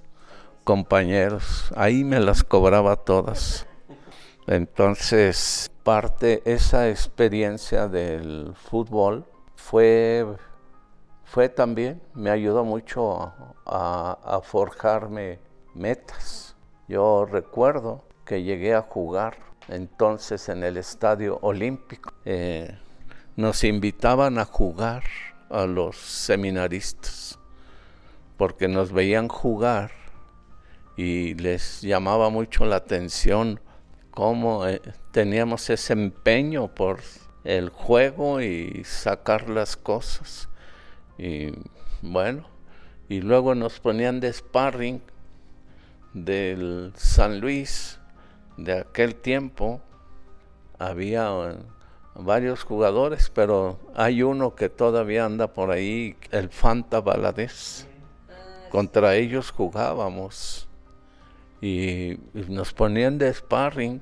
compañeros. 0.64 1.72
Ahí 1.76 2.04
me 2.04 2.20
las 2.20 2.44
cobraba 2.44 2.96
todas. 2.98 3.66
Entonces, 4.48 5.72
parte 5.84 6.42
esa 6.46 6.90
experiencia 6.90 7.88
del 7.88 8.54
fútbol 8.56 9.26
fue, 9.56 10.26
fue 11.24 11.50
también, 11.50 12.02
me 12.14 12.30
ayudó 12.32 12.64
mucho 12.66 13.22
a, 13.22 13.54
a- 13.66 14.18
a 14.38 14.42
forjarme 14.42 15.40
metas. 15.74 16.56
Yo 16.88 17.26
recuerdo 17.26 18.04
que 18.26 18.44
llegué 18.44 18.74
a 18.74 18.82
jugar 18.82 19.38
entonces 19.68 20.50
en 20.50 20.64
el 20.64 20.78
Estadio 20.78 21.40
Olímpico. 21.42 22.14
Eh, 22.26 22.78
nos 23.36 23.64
invitaban 23.64 24.40
a 24.40 24.46
jugar 24.46 25.04
a 25.50 25.66
los 25.66 25.96
seminaristas 25.98 27.38
porque 28.38 28.68
nos 28.68 28.92
veían 28.92 29.28
jugar 29.28 29.92
y 30.96 31.36
les 31.36 31.82
llamaba 31.82 32.30
mucho 32.30 32.66
la 32.66 32.78
atención 32.78 33.60
cómo 34.12 34.68
eh, 34.68 34.82
teníamos 35.12 35.70
ese 35.70 35.94
empeño 35.94 36.68
por 36.68 37.02
el 37.44 37.70
juego 37.70 38.42
y 38.42 38.84
sacar 38.84 39.50
las 39.50 39.78
cosas. 39.78 40.50
Y 41.18 41.52
bueno, 42.02 42.48
y 43.08 43.22
luego 43.22 43.56
nos 43.56 43.80
ponían 43.80 44.20
de 44.20 44.34
sparring 44.34 45.02
del 46.14 46.92
San 46.96 47.40
Luis 47.40 47.97
de 48.58 48.80
aquel 48.80 49.16
tiempo. 49.16 49.82
Había 50.80 51.30
eh, 51.30 51.56
varios 52.16 52.64
jugadores, 52.64 53.32
pero 53.34 53.80
hay 53.96 54.24
uno 54.24 54.56
que 54.56 54.70
todavía 54.70 55.26
anda 55.26 55.54
por 55.54 55.72
ahí, 55.72 56.16
el 56.32 56.50
Fanta 56.50 57.02
Valadez. 57.02 57.88
Contra 58.70 59.16
ellos 59.16 59.52
jugábamos 59.52 60.68
y, 61.62 62.20
nos 62.34 62.74
ponían 62.74 63.18
de 63.18 63.34
sparring 63.34 64.02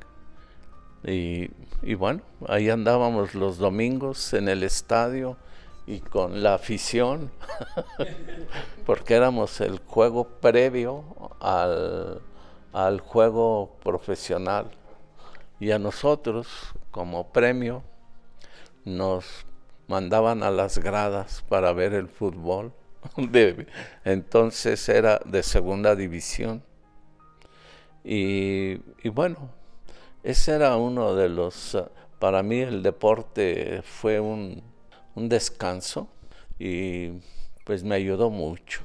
y 1.08 1.94
bueno, 1.94 2.24
ahí 2.48 2.72
andábamos 2.72 3.36
los 3.36 3.60
domingos 3.60 4.34
en 4.34 4.50
el 4.50 4.64
estadio 4.64 5.38
y 5.88 6.00
con 6.00 6.42
la 6.42 6.56
afición, 6.56 7.32
porque 8.86 9.14
éramos 9.14 9.62
el 9.62 9.80
juego 9.80 10.26
previo 10.26 11.04
al, 11.40 12.22
al 12.76 13.00
juego 13.00 13.78
profesional. 13.82 14.70
Y 15.62 15.72
a 15.72 15.80
nosotros, 15.80 16.48
como 16.92 17.32
premio, 17.32 17.84
nos 18.84 19.46
mandaban 19.88 20.44
a 20.44 20.52
las 20.52 20.80
gradas 20.80 21.42
para 21.48 21.72
ver 21.72 21.94
el 21.94 22.10
fútbol. 22.10 22.74
Entonces 24.04 24.90
era 24.90 25.22
de 25.26 25.42
segunda 25.42 25.96
división. 25.96 26.64
Y, 28.04 28.76
bueno, 29.06 29.52
ese 30.22 30.52
era 30.52 30.76
uno 30.76 31.16
de 31.16 31.30
los, 31.30 31.78
para 32.20 32.44
mí 32.44 32.60
el 32.60 32.84
deporte 32.84 33.84
fue 33.84 34.20
un, 34.20 34.62
un 35.16 35.30
descanso 35.30 36.10
y 36.60 37.22
pues 37.64 37.86
me 37.86 37.96
ayudó 37.96 38.30
mucho. 38.30 38.84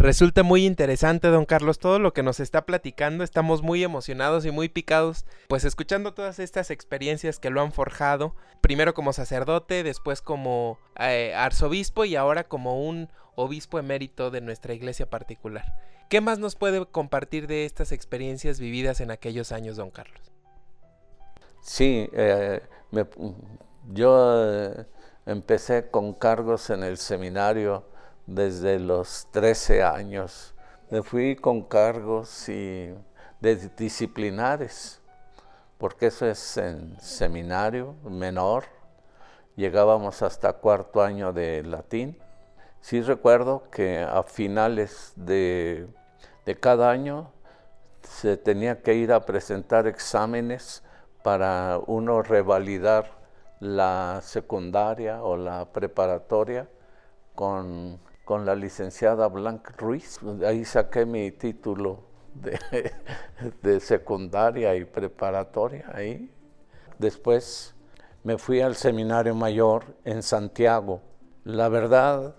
Resulta 0.00 0.42
muy 0.42 0.64
interesante, 0.64 1.28
don 1.28 1.44
Carlos, 1.44 1.78
todo 1.78 1.98
lo 1.98 2.14
que 2.14 2.22
nos 2.22 2.40
está 2.40 2.64
platicando. 2.64 3.22
Estamos 3.22 3.60
muy 3.60 3.84
emocionados 3.84 4.46
y 4.46 4.50
muy 4.50 4.70
picados, 4.70 5.26
pues 5.46 5.66
escuchando 5.66 6.14
todas 6.14 6.38
estas 6.38 6.70
experiencias 6.70 7.38
que 7.38 7.50
lo 7.50 7.60
han 7.60 7.70
forjado, 7.70 8.34
primero 8.62 8.94
como 8.94 9.12
sacerdote, 9.12 9.82
después 9.82 10.22
como 10.22 10.78
eh, 10.98 11.34
arzobispo 11.36 12.06
y 12.06 12.16
ahora 12.16 12.44
como 12.44 12.82
un 12.82 13.10
obispo 13.34 13.78
emérito 13.78 14.30
de 14.30 14.40
nuestra 14.40 14.72
iglesia 14.72 15.04
particular. 15.10 15.66
¿Qué 16.08 16.22
más 16.22 16.38
nos 16.38 16.56
puede 16.56 16.86
compartir 16.86 17.46
de 17.46 17.66
estas 17.66 17.92
experiencias 17.92 18.58
vividas 18.58 19.02
en 19.02 19.10
aquellos 19.10 19.52
años, 19.52 19.76
don 19.76 19.90
Carlos? 19.90 20.32
Sí, 21.60 22.08
eh, 22.14 22.62
me- 22.90 23.04
yo 23.92 24.50
eh, 24.50 24.86
empecé 25.26 25.90
con 25.90 26.14
cargos 26.14 26.70
en 26.70 26.84
el 26.84 26.96
seminario 26.96 27.89
desde 28.30 28.78
los 28.78 29.26
13 29.32 29.82
años. 29.82 30.54
Me 30.88 31.02
fui 31.02 31.36
con 31.36 31.62
cargos 31.62 32.48
y 32.48 32.94
de 33.40 33.56
disciplinares, 33.76 35.00
porque 35.78 36.06
eso 36.06 36.26
es 36.26 36.56
en 36.56 36.98
seminario 37.00 37.94
menor. 38.04 38.64
llegábamos 39.56 40.22
hasta 40.22 40.54
cuarto 40.54 41.02
año 41.02 41.32
de 41.32 41.62
latín. 41.64 42.16
Sí 42.80 43.02
recuerdo 43.02 43.64
que 43.70 44.00
a 44.00 44.22
finales 44.22 45.12
de, 45.16 45.86
de 46.46 46.58
cada 46.58 46.90
año 46.90 47.30
se 48.02 48.36
tenía 48.36 48.80
que 48.82 48.94
ir 48.94 49.12
a 49.12 49.26
presentar 49.26 49.86
exámenes 49.86 50.82
para 51.22 51.78
uno 51.86 52.22
revalidar 52.22 53.10
la 53.58 54.20
secundaria 54.22 55.22
o 55.22 55.36
la 55.36 55.66
preparatoria 55.72 56.68
con, 57.34 58.00
con 58.24 58.46
la 58.46 58.54
licenciada 58.54 59.28
Blanc 59.28 59.68
Ruiz. 59.78 60.18
Ahí 60.46 60.64
saqué 60.64 61.04
mi 61.06 61.30
título 61.32 62.00
de, 62.34 62.58
de 63.62 63.80
secundaria 63.80 64.74
y 64.76 64.84
preparatoria 64.84 65.90
ahí. 65.92 66.30
Después 66.98 67.74
me 68.22 68.38
fui 68.38 68.60
al 68.60 68.76
seminario 68.76 69.34
mayor 69.34 69.84
en 70.04 70.22
Santiago. 70.22 71.00
La 71.44 71.68
verdad, 71.68 72.34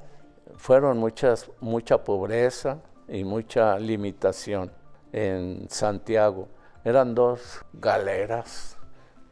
fueron 0.56 0.98
muchas, 1.00 1.50
mucha 1.60 2.04
pobreza 2.04 2.80
y 3.08 3.24
mucha 3.24 3.80
limitación 3.80 4.72
en 5.12 5.68
Santiago. 5.70 6.48
Eran 6.84 7.14
dos 7.16 7.66
galeras, 7.74 8.78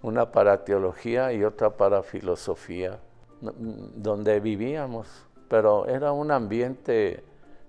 una 0.01 0.31
para 0.31 0.63
teología 0.65 1.31
y 1.33 1.43
otra 1.43 1.77
para 1.77 2.03
filosofía, 2.03 2.99
no- 3.41 3.53
donde 3.57 4.39
vivíamos, 4.39 5.25
pero 5.49 5.87
era 5.87 6.11
un 6.11 6.31
ambiente 6.31 7.23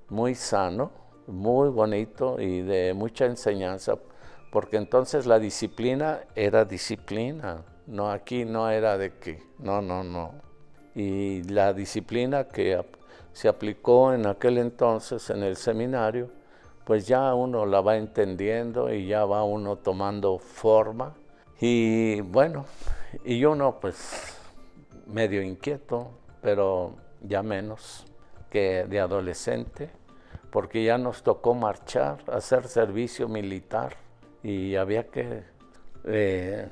muy 0.09 0.35
sano, 0.35 0.91
muy 1.27 1.71
bonito 1.71 2.41
y 2.41 2.61
de 2.61 2.95
mucha 2.95 3.25
enseñanza, 3.25 3.97
porque 4.53 4.77
entonces 4.77 5.27
la 5.27 5.39
disciplina 5.39 6.21
era 6.35 6.65
disciplina, 6.65 7.65
no 7.87 8.11
aquí 8.11 8.45
no 8.45 8.71
era 8.71 8.99
de 8.99 9.15
que, 9.19 9.43
no, 9.59 9.81
no, 9.81 10.05
no. 10.05 10.35
Y 10.95 11.43
la 11.45 11.73
disciplina 11.73 12.45
que 12.45 12.85
se 13.33 13.49
aplicó 13.49 14.13
en 14.13 14.27
aquel 14.27 14.59
entonces 14.59 15.31
en 15.31 15.43
el 15.43 15.57
seminario, 15.57 16.31
pues 16.85 17.07
ya 17.07 17.35
uno 17.35 17.65
la 17.67 17.81
va 17.81 17.97
entendiendo 17.97 18.93
y 18.93 19.07
ya 19.07 19.25
va 19.25 19.45
uno 19.45 19.77
tomando 19.77 20.39
forma. 20.39 21.15
Y 21.61 22.21
bueno, 22.23 22.65
y 23.25 23.45
uno 23.45 23.79
pues 23.81 24.37
medio 25.07 25.43
inquieto, 25.43 26.11
pero 26.43 26.95
ya 27.23 27.43
menos 27.43 28.07
que 28.51 28.85
de 28.89 29.01
adolescente, 29.01 29.91
porque 30.51 30.85
ya 30.85 30.99
nos 30.99 31.23
tocó 31.23 31.55
marchar, 31.55 32.19
hacer 32.33 32.67
servicio 32.67 33.29
militar 33.29 33.97
y 34.43 34.75
había 34.77 35.09
que, 35.09 35.45
eh, 36.05 36.69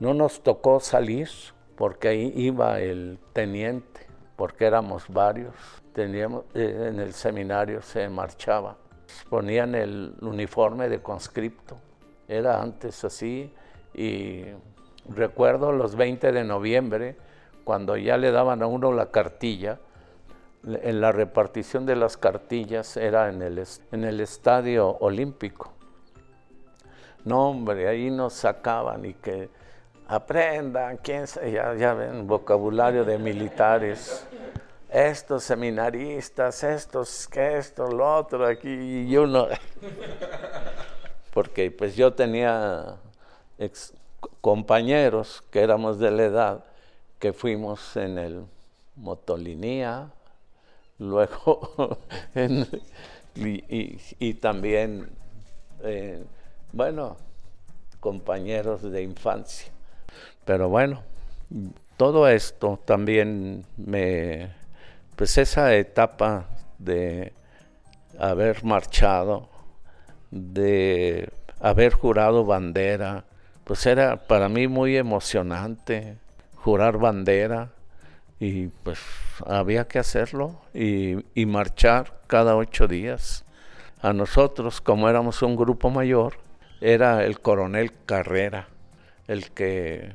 no 0.00 0.14
nos 0.14 0.42
tocó 0.42 0.80
salir 0.80 1.28
porque 1.76 2.08
ahí 2.08 2.32
iba 2.34 2.80
el 2.80 3.18
teniente, 3.32 4.06
porque 4.36 4.64
éramos 4.64 5.04
varios, 5.08 5.54
teníamos, 5.92 6.44
eh, 6.54 6.88
en 6.88 7.00
el 7.00 7.12
seminario 7.12 7.82
se 7.82 8.08
marchaba, 8.08 8.76
ponían 9.28 9.74
el 9.74 10.14
uniforme 10.20 10.88
de 10.88 11.02
conscripto, 11.02 11.76
era 12.28 12.62
antes 12.62 13.04
así 13.04 13.52
y 13.94 14.44
recuerdo 15.08 15.72
los 15.72 15.96
20 15.96 16.32
de 16.32 16.44
noviembre, 16.44 17.16
cuando 17.64 17.96
ya 17.96 18.16
le 18.16 18.30
daban 18.30 18.62
a 18.62 18.66
uno 18.66 18.92
la 18.92 19.10
cartilla, 19.10 19.78
en 20.64 21.00
la 21.00 21.10
repartición 21.10 21.86
de 21.86 21.96
las 21.96 22.16
cartillas 22.16 22.96
era 22.96 23.28
en 23.28 23.42
el, 23.42 23.64
en 23.90 24.04
el 24.04 24.20
estadio 24.20 24.96
olímpico. 25.00 25.72
No, 27.24 27.50
hombre, 27.50 27.88
ahí 27.88 28.10
nos 28.10 28.32
sacaban 28.34 29.04
y 29.04 29.14
que 29.14 29.48
aprendan, 30.08 30.98
quién 30.98 31.26
sabe, 31.26 31.52
ya, 31.52 31.74
ya 31.74 31.94
ven, 31.94 32.26
vocabulario 32.26 33.04
de 33.04 33.18
militares. 33.18 34.26
Estos 34.90 35.44
seminaristas, 35.44 36.62
estos, 36.62 37.26
que 37.26 37.56
esto, 37.58 37.86
lo 37.88 38.18
otro, 38.18 38.46
aquí, 38.46 39.06
y 39.08 39.16
uno. 39.16 39.48
Porque 41.32 41.70
pues 41.70 41.96
yo 41.96 42.12
tenía 42.12 42.96
ex- 43.58 43.94
compañeros 44.40 45.42
que 45.50 45.62
éramos 45.62 45.98
de 45.98 46.10
la 46.10 46.22
edad, 46.24 46.64
que 47.22 47.32
fuimos 47.32 47.96
en 47.96 48.18
el 48.18 48.44
motolinía, 48.96 50.10
luego 50.98 51.98
en- 52.34 52.66
y, 53.36 54.34
también, 54.34 55.08
eh, 55.84 56.24
bueno, 56.72 57.16
compañeros 58.00 58.82
de 58.82 59.04
infancia. 59.04 59.70
Pero 60.44 60.68
bueno, 60.68 61.04
todo 61.96 62.26
esto 62.26 62.80
también 62.84 63.66
me, 63.76 64.50
pues 65.14 65.38
esa 65.38 65.76
etapa 65.76 66.48
de 66.80 67.32
haber 68.18 68.64
marchado, 68.64 69.48
de 70.32 71.30
haber 71.60 71.92
jurado 71.92 72.44
bandera, 72.44 73.24
pues 73.62 73.86
era 73.86 74.16
para 74.16 74.48
mí 74.48 74.66
muy 74.66 74.96
emocionante 74.96 76.16
jurar 76.62 76.98
bandera 76.98 77.70
y 78.40 78.68
pues 78.68 78.98
había 79.46 79.86
que 79.86 79.98
hacerlo 79.98 80.60
y, 80.74 81.16
y 81.34 81.46
marchar 81.46 82.20
cada 82.26 82.56
ocho 82.56 82.88
días. 82.88 83.44
A 84.00 84.12
nosotros, 84.12 84.80
como 84.80 85.08
éramos 85.08 85.42
un 85.42 85.54
grupo 85.54 85.90
mayor, 85.90 86.34
era 86.80 87.24
el 87.24 87.40
coronel 87.40 87.92
Carrera 88.06 88.68
el 89.28 89.50
que 89.50 90.14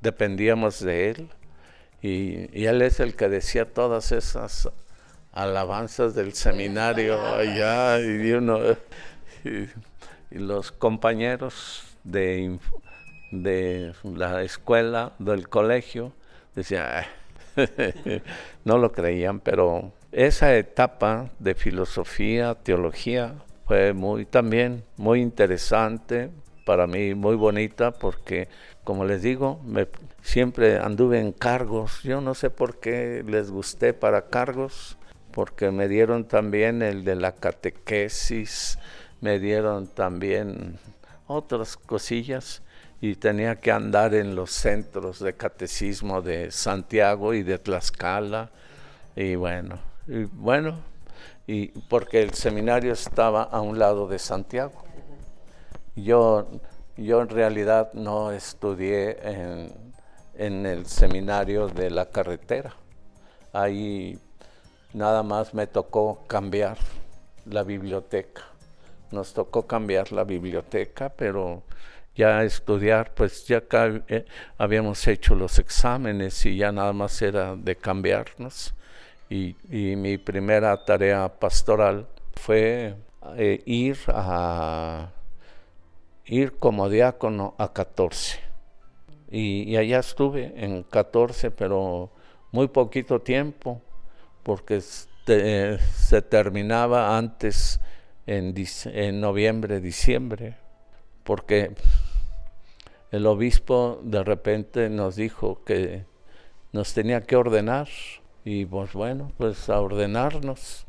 dependíamos 0.00 0.80
de 0.80 1.10
él 1.10 1.28
y, 2.02 2.64
él 2.66 2.82
es 2.82 2.98
el 2.98 3.14
que 3.14 3.28
decía 3.28 3.66
todas 3.66 4.10
esas 4.10 4.68
alabanzas 5.32 6.14
del 6.14 6.32
seminario 6.32 7.20
allá 7.20 8.00
y 8.00 8.32
y, 9.44 10.38
los 10.38 10.72
compañeros 10.72 11.84
de, 12.04 12.58
de 13.30 13.92
la 14.04 14.42
escuela 14.42 15.12
del 15.18 15.48
colegio 15.48 16.12
decían 16.54 16.86
"Ah", 16.88 17.06
no 18.64 18.78
lo 18.78 18.92
creían 18.92 19.40
pero 19.40 19.92
esa 20.12 20.56
etapa 20.56 21.30
de 21.38 21.54
filosofía 21.54 22.54
teología 22.54 23.34
fue 23.66 23.92
muy 23.92 24.24
también 24.24 24.84
muy 24.96 25.20
interesante 25.20 26.30
para 26.64 26.86
mí 26.86 27.14
muy 27.14 27.36
bonita 27.36 27.92
porque 27.92 28.48
como 28.84 29.04
les 29.04 29.22
digo 29.22 29.60
me, 29.64 29.86
siempre 30.22 30.78
anduve 30.78 31.20
en 31.20 31.32
cargos. 31.32 32.02
Yo 32.02 32.20
no 32.20 32.34
sé 32.34 32.50
por 32.50 32.80
qué 32.80 33.24
les 33.26 33.50
gusté 33.50 33.92
para 33.94 34.26
cargos 34.26 34.96
porque 35.32 35.70
me 35.70 35.88
dieron 35.88 36.24
también 36.24 36.82
el 36.82 37.04
de 37.04 37.14
la 37.14 37.32
catequesis 37.32 38.78
me 39.20 39.38
dieron 39.38 39.86
también 39.86 40.78
otras 41.26 41.76
cosillas 41.76 42.62
y 43.00 43.14
tenía 43.16 43.56
que 43.56 43.72
andar 43.72 44.14
en 44.14 44.34
los 44.34 44.50
centros 44.50 45.20
de 45.20 45.34
catecismo 45.34 46.22
de 46.22 46.50
Santiago 46.50 47.34
y 47.34 47.42
de 47.42 47.58
Tlaxcala 47.58 48.50
y 49.16 49.34
bueno 49.34 49.78
bueno 50.32 50.80
y 51.46 51.68
porque 51.88 52.22
el 52.22 52.34
seminario 52.34 52.92
estaba 52.92 53.42
a 53.42 53.60
un 53.60 53.78
lado 53.78 54.06
de 54.06 54.18
Santiago 54.18 54.84
yo, 55.96 56.46
yo 56.96 57.22
en 57.22 57.28
realidad 57.28 57.92
no 57.94 58.32
estudié 58.32 59.18
en, 59.22 59.72
en 60.34 60.66
el 60.66 60.86
seminario 60.86 61.68
de 61.68 61.90
la 61.90 62.06
carretera. 62.06 62.74
Ahí 63.52 64.18
nada 64.92 65.22
más 65.22 65.52
me 65.52 65.66
tocó 65.66 66.26
cambiar 66.26 66.78
la 67.44 67.62
biblioteca. 67.62 68.42
Nos 69.10 69.34
tocó 69.34 69.66
cambiar 69.66 70.12
la 70.12 70.24
biblioteca, 70.24 71.08
pero 71.08 71.62
ya 72.20 72.44
estudiar, 72.44 73.14
pues 73.14 73.46
ya 73.46 73.62
eh, 74.08 74.26
habíamos 74.58 75.06
hecho 75.06 75.34
los 75.34 75.58
exámenes 75.58 76.44
y 76.44 76.58
ya 76.58 76.70
nada 76.70 76.92
más 76.92 77.22
era 77.22 77.56
de 77.56 77.76
cambiarnos. 77.76 78.74
Y, 79.30 79.54
mi 79.96 80.18
primera 80.18 80.84
tarea 80.84 81.28
pastoral 81.28 82.06
fue 82.34 82.94
eh, 83.36 83.62
ir 83.64 83.96
a 84.08 85.12
ir 86.26 86.58
como 86.58 86.90
diácono 86.90 87.54
a 87.56 87.72
14. 87.72 88.38
Y, 89.30 89.76
allá 89.76 90.00
estuve 90.00 90.52
en 90.56 90.82
14, 90.82 91.50
pero 91.52 92.10
muy 92.52 92.68
poquito 92.68 93.20
tiempo, 93.20 93.80
porque 94.42 94.82
se 94.82 96.22
terminaba 96.28 97.16
antes 97.16 97.80
en, 98.26 98.54
en 98.92 99.20
noviembre, 99.20 99.80
diciembre, 99.80 100.56
porque 101.24 101.72
el 103.10 103.26
obispo 103.26 104.00
de 104.02 104.22
repente 104.24 104.88
nos 104.90 105.16
dijo 105.16 105.60
que 105.64 106.04
nos 106.72 106.94
tenía 106.94 107.22
que 107.22 107.36
ordenar 107.36 107.88
y 108.44 108.66
pues 108.66 108.92
bueno, 108.92 109.32
pues 109.38 109.68
a 109.70 109.80
ordenarnos. 109.80 110.86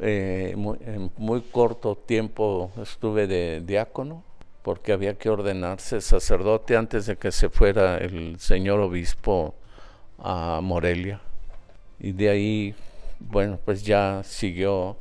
Eh, 0.00 0.54
muy- 0.56 0.78
en 0.86 1.10
muy 1.18 1.42
corto 1.42 1.94
tiempo 1.96 2.72
estuve 2.82 3.26
de 3.28 3.60
diácono 3.64 4.24
porque 4.62 4.92
había 4.92 5.14
que 5.14 5.30
ordenarse 5.30 6.00
sacerdote 6.00 6.76
antes 6.76 7.06
de 7.06 7.16
que 7.16 7.32
se 7.32 7.50
fuera 7.50 7.98
el 7.98 8.38
señor 8.40 8.80
obispo 8.80 9.54
a 10.18 10.60
Morelia. 10.62 11.20
Y 12.00 12.12
de 12.12 12.28
ahí, 12.30 12.74
bueno, 13.20 13.58
pues 13.64 13.84
ya 13.84 14.22
siguió 14.24 14.96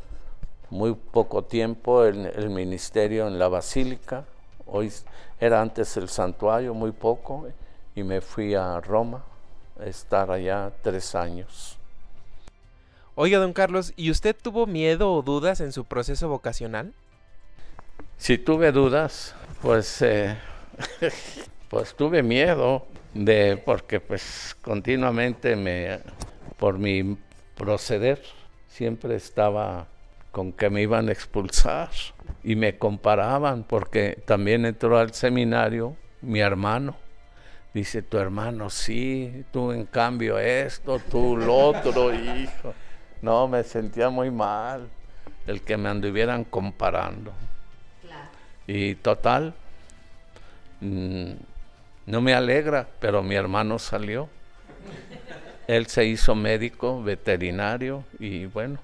muy 0.69 0.93
poco 0.95 1.43
tiempo 1.43 2.05
el, 2.05 2.25
el 2.27 2.49
ministerio 2.49 3.27
en 3.27 3.39
la 3.39 3.47
basílica. 3.49 4.25
Hoy 4.73 4.89
era 5.37 5.61
antes 5.61 5.97
el 5.97 6.07
santuario, 6.07 6.73
muy 6.73 6.93
poco, 6.93 7.45
y 7.93 8.03
me 8.03 8.21
fui 8.21 8.55
a 8.55 8.79
Roma 8.79 9.21
a 9.77 9.85
estar 9.85 10.31
allá 10.31 10.71
tres 10.81 11.13
años. 11.13 11.77
Oiga, 13.15 13.39
don 13.39 13.51
Carlos, 13.51 13.91
¿y 13.97 14.09
usted 14.09 14.33
tuvo 14.33 14.67
miedo 14.67 15.11
o 15.11 15.21
dudas 15.23 15.59
en 15.59 15.73
su 15.73 15.83
proceso 15.83 16.29
vocacional? 16.29 16.93
Si 18.15 18.37
tuve 18.37 18.71
dudas, 18.71 19.35
pues, 19.61 20.01
eh, 20.03 20.37
pues 21.69 21.93
tuve 21.93 22.23
miedo 22.23 22.85
de 23.13 23.57
porque 23.57 23.99
pues 23.99 24.55
continuamente 24.61 25.57
me, 25.57 25.99
por 26.57 26.79
mi 26.79 27.17
proceder, 27.55 28.23
siempre 28.69 29.17
estaba 29.17 29.87
con 30.31 30.53
que 30.53 30.69
me 30.69 30.81
iban 30.81 31.09
a 31.09 31.11
expulsar 31.11 31.89
y 32.43 32.55
me 32.55 32.77
comparaban 32.77 33.63
porque 33.63 34.21
también 34.25 34.65
entró 34.65 34.97
al 34.97 35.13
seminario 35.13 35.95
mi 36.21 36.39
hermano. 36.39 36.95
Dice, 37.73 38.01
tu 38.01 38.17
hermano 38.17 38.69
sí, 38.69 39.45
tú 39.51 39.71
en 39.71 39.85
cambio 39.85 40.37
esto, 40.37 40.99
tú 40.99 41.37
lo 41.37 41.55
otro, 41.55 42.13
hijo. 42.13 42.73
No, 43.21 43.47
me 43.47 43.63
sentía 43.63 44.09
muy 44.09 44.29
mal 44.29 44.89
el 45.47 45.61
que 45.61 45.77
me 45.77 45.89
anduvieran 45.89 46.43
comparando. 46.43 47.31
Y 48.67 48.95
total, 48.95 49.53
mm, 50.81 51.31
no 52.07 52.21
me 52.21 52.33
alegra, 52.33 52.87
pero 52.99 53.23
mi 53.23 53.35
hermano 53.35 53.79
salió. 53.79 54.27
Él 55.67 55.87
se 55.87 56.05
hizo 56.05 56.35
médico, 56.35 57.01
veterinario 57.01 58.03
y 58.19 58.45
bueno, 58.47 58.79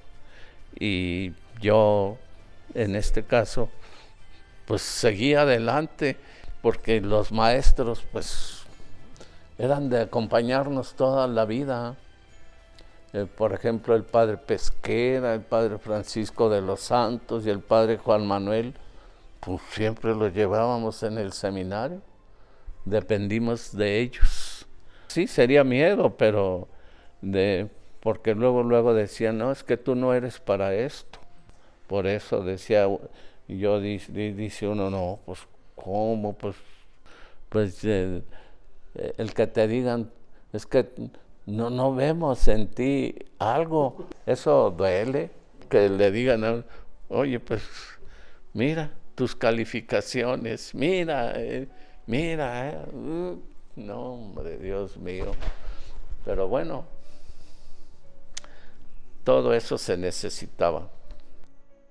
y 0.80 1.34
yo 1.60 2.18
en 2.78 2.96
este 2.96 3.24
caso, 3.24 3.70
pues 4.68 4.82
seguí 4.82 5.34
adelante 5.34 6.16
porque 6.62 7.02
los 7.02 7.32
maestros 7.32 8.06
pues 8.12 8.64
eran 9.58 9.90
de 9.90 10.02
acompañarnos 10.02 10.94
toda 10.94 11.28
la 11.28 11.46
vida. 11.46 11.96
Eh, 13.14 13.26
por 13.26 13.54
ejemplo, 13.54 13.96
el 13.96 14.04
padre 14.04 14.38
Pesquera, 14.38 15.34
el 15.34 15.42
padre 15.42 15.80
Francisco 15.80 16.50
de 16.50 16.62
los 16.62 16.82
Santos 16.82 17.46
y 17.46 17.50
el 17.50 17.62
padre 17.62 17.98
Juan 17.98 18.28
Manuel, 18.28 18.76
pues 19.40 19.60
siempre 19.72 20.14
los 20.14 20.34
llevábamos 20.34 21.02
en 21.02 21.18
el 21.18 21.34
seminario, 21.34 22.02
dependimos 22.86 23.76
de 23.76 24.02
ellos. 24.02 24.68
Sí, 25.08 25.26
sería 25.26 25.64
miedo, 25.64 26.16
pero 26.16 26.68
de 27.22 27.70
porque 28.02 28.36
luego 28.36 28.62
luego 28.62 28.94
decían, 28.94 29.40
no, 29.40 29.52
es 29.52 29.64
que 29.64 29.78
tú 29.78 29.96
no 29.96 30.14
eres 30.14 30.40
para 30.40 30.76
esto. 30.76 31.17
Por 31.88 32.08
eso 32.08 32.44
decía, 32.44 32.88
yo 33.48 33.80
di- 33.80 34.02
di- 34.10 34.34
dice 34.34 34.68
uno, 34.68 34.90
no, 34.90 35.20
pues 35.26 35.40
cómo, 35.76 36.34
pues, 36.34 36.56
pues 37.50 37.84
eh, 37.84 38.22
eh, 38.96 39.14
el 39.18 39.34
que 39.34 39.48
te 39.48 39.68
digan, 39.68 40.12
es 40.54 40.66
que 40.66 40.86
no, 41.46 41.70
no 41.70 41.96
vemos 41.96 42.48
en 42.50 42.68
ti 42.68 43.16
algo, 43.40 44.08
eso 44.26 44.72
duele, 44.72 45.32
que 45.70 45.90
le 45.90 46.12
digan, 46.12 46.66
oye, 47.10 47.40
pues 47.40 47.62
mira 48.54 48.92
tus 49.16 49.36
calificaciones, 49.36 50.76
mira, 50.76 51.34
eh, 51.36 51.68
mira, 52.06 52.70
eh, 52.70 52.78
uh, 52.94 53.40
no, 53.78 54.02
hombre, 54.14 54.58
Dios 54.58 54.98
mío. 54.98 55.32
Pero 56.26 56.48
bueno, 56.48 56.86
todo 59.24 59.54
eso 59.54 59.78
se 59.78 59.98
necesitaba. 59.98 60.90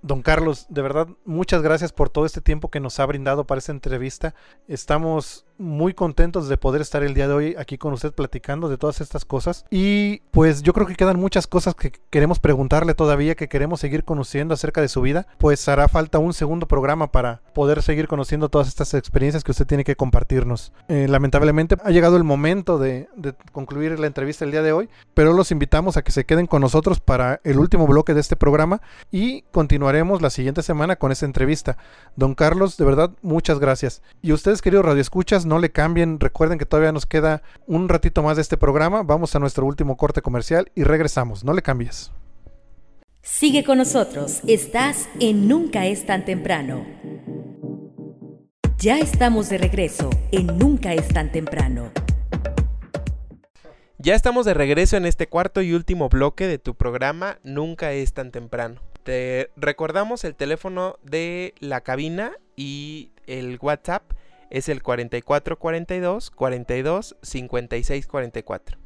Don 0.07 0.23
Carlos, 0.23 0.67
de 0.69 0.83
verdad, 0.83 1.09
muchas 1.25 1.63
gracias 1.63 1.93
por 1.93 2.11
todo 2.11 2.27
este 2.27 2.41
tiempo 2.41 2.71
que 2.71 2.79
nos 2.79 3.01
ha 3.01 3.07
brindado 3.07 3.45
para 3.45 3.59
esta 3.59 3.73
entrevista. 3.73 4.37
Estamos 4.69 5.46
muy 5.59 5.95
contentos 5.95 6.49
de 6.49 6.57
poder 6.57 6.81
estar 6.81 7.03
el 7.03 7.15
día 7.15 7.29
de 7.29 7.35
hoy 7.35 7.55
aquí 7.59 7.79
con 7.79 7.93
usted 7.93 8.13
platicando 8.13 8.69
de 8.69 8.79
todas 8.79 9.01
estas 9.01 9.25
cosas. 9.25 9.65
Y 9.71 10.19
pues 10.31 10.63
yo 10.63 10.73
creo 10.73 10.87
que 10.87 10.95
quedan 10.95 11.19
muchas 11.19 11.47
cosas 11.47 11.75
que 11.75 11.93
queremos 12.11 12.39
preguntarle 12.39 12.95
todavía, 12.95 13.35
que 13.35 13.49
queremos 13.49 13.81
seguir 13.81 14.05
conociendo 14.05 14.55
acerca 14.55 14.81
de 14.81 14.89
su 14.89 15.01
vida. 15.01 15.27
Pues 15.39 15.69
hará 15.69 15.89
falta 15.89 16.19
un 16.19 16.33
segundo 16.33 16.67
programa 16.67 17.11
para 17.13 17.43
poder 17.55 17.83
seguir 17.83 18.09
conociendo 18.09 18.49
todas 18.49 18.69
estas 18.69 18.95
experiencias 18.95 19.45
que 19.45 19.53
usted 19.53 19.67
tiene 19.67 19.85
que 19.85 19.97
compartirnos. 19.97 20.73
Eh, 20.89 21.07
lamentablemente 21.09 21.77
ha 21.83 21.91
llegado 21.91 22.17
el 22.17 22.25
momento 22.25 22.79
de, 22.79 23.09
de 23.17 23.35
concluir 23.53 23.99
la 23.99 24.07
entrevista 24.07 24.45
el 24.45 24.51
día 24.51 24.63
de 24.63 24.73
hoy, 24.73 24.89
pero 25.15 25.33
los 25.33 25.51
invitamos 25.51 25.97
a 25.97 26.03
que 26.03 26.13
se 26.13 26.27
queden 26.27 26.47
con 26.47 26.61
nosotros 26.61 27.01
para 27.01 27.41
el 27.45 27.59
último 27.59 27.87
bloque 27.87 28.15
de 28.15 28.21
este 28.21 28.37
programa 28.37 28.81
y 29.11 29.43
continuaremos 29.53 30.23
la 30.23 30.31
siguiente 30.31 30.63
semana 30.63 30.97
con 30.97 31.13
esta 31.13 31.27
entrevista. 31.27 31.79
Don 32.17 32.35
Carlos, 32.35 32.77
de 32.77 32.85
verdad, 32.85 33.11
muchas 33.23 33.59
gracias. 33.59 34.03
Y 34.23 34.33
ustedes, 34.33 34.63
queridos 34.63 34.85
radioescuchas, 34.85 35.46
no 35.47 35.59
le 35.59 35.71
cambien. 35.71 36.21
Recuerden 36.21 36.59
que 36.59 36.67
todavía 36.67 36.93
nos 36.93 37.07
queda 37.07 37.43
un 37.67 37.89
ratito 37.89 38.23
más 38.23 38.37
de 38.37 38.43
este 38.43 38.57
programa. 38.57 39.03
Vamos 39.03 39.35
a 39.35 39.39
nuestro 39.39 39.65
último 39.65 39.97
corte 39.97 40.21
comercial 40.23 40.71
y 40.75 40.85
regresamos. 40.85 41.45
No 41.45 41.53
le 41.53 41.63
cambies. 41.63 42.13
Sigue 43.23 43.65
con 43.65 43.79
nosotros, 43.79 44.41
estás 44.47 45.09
en 45.19 45.49
Nunca 45.49 45.87
es 45.87 46.07
tan 46.07 46.25
temprano. 46.25 46.87
Ya 48.79 48.99
estamos 48.99 49.49
de 49.49 49.59
regreso 49.59 50.11
en 50.31 50.59
Nunca 50.59 50.93
es 50.93 51.09
tan 51.09 51.33
temprano. 51.33 51.91
Ya 53.99 54.15
estamos 54.15 54.47
de 54.47 54.55
regreso 54.55 54.97
en 54.97 55.07
este 55.07 55.27
cuarto 55.27 55.63
y 55.63 55.73
último 55.73 56.09
bloque 56.09 56.47
de 56.47 56.59
tu 56.59 56.77
programa 56.77 57.39
Nunca 57.43 57.93
es 57.93 58.13
tan 58.13 58.31
temprano. 58.31 58.81
Te 59.03 59.51
recordamos 59.57 60.23
el 60.23 60.37
teléfono 60.37 60.99
de 61.03 61.55
la 61.59 61.81
cabina 61.81 62.33
y 62.55 63.11
el 63.27 63.59
WhatsApp 63.61 64.05
es 64.51 64.69
el 64.69 64.83
4442 64.83 66.31
42 66.31 67.17
56 67.23 68.07
44. 68.07 68.79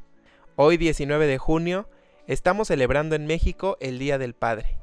Hoy 0.55 0.77
19 0.77 1.27
de 1.27 1.37
junio 1.37 1.89
estamos 2.27 2.67
celebrando 2.67 3.15
en 3.15 3.25
México 3.25 3.77
el 3.79 3.99
Día 3.99 4.17
del 4.17 4.33
Padre. 4.33 4.77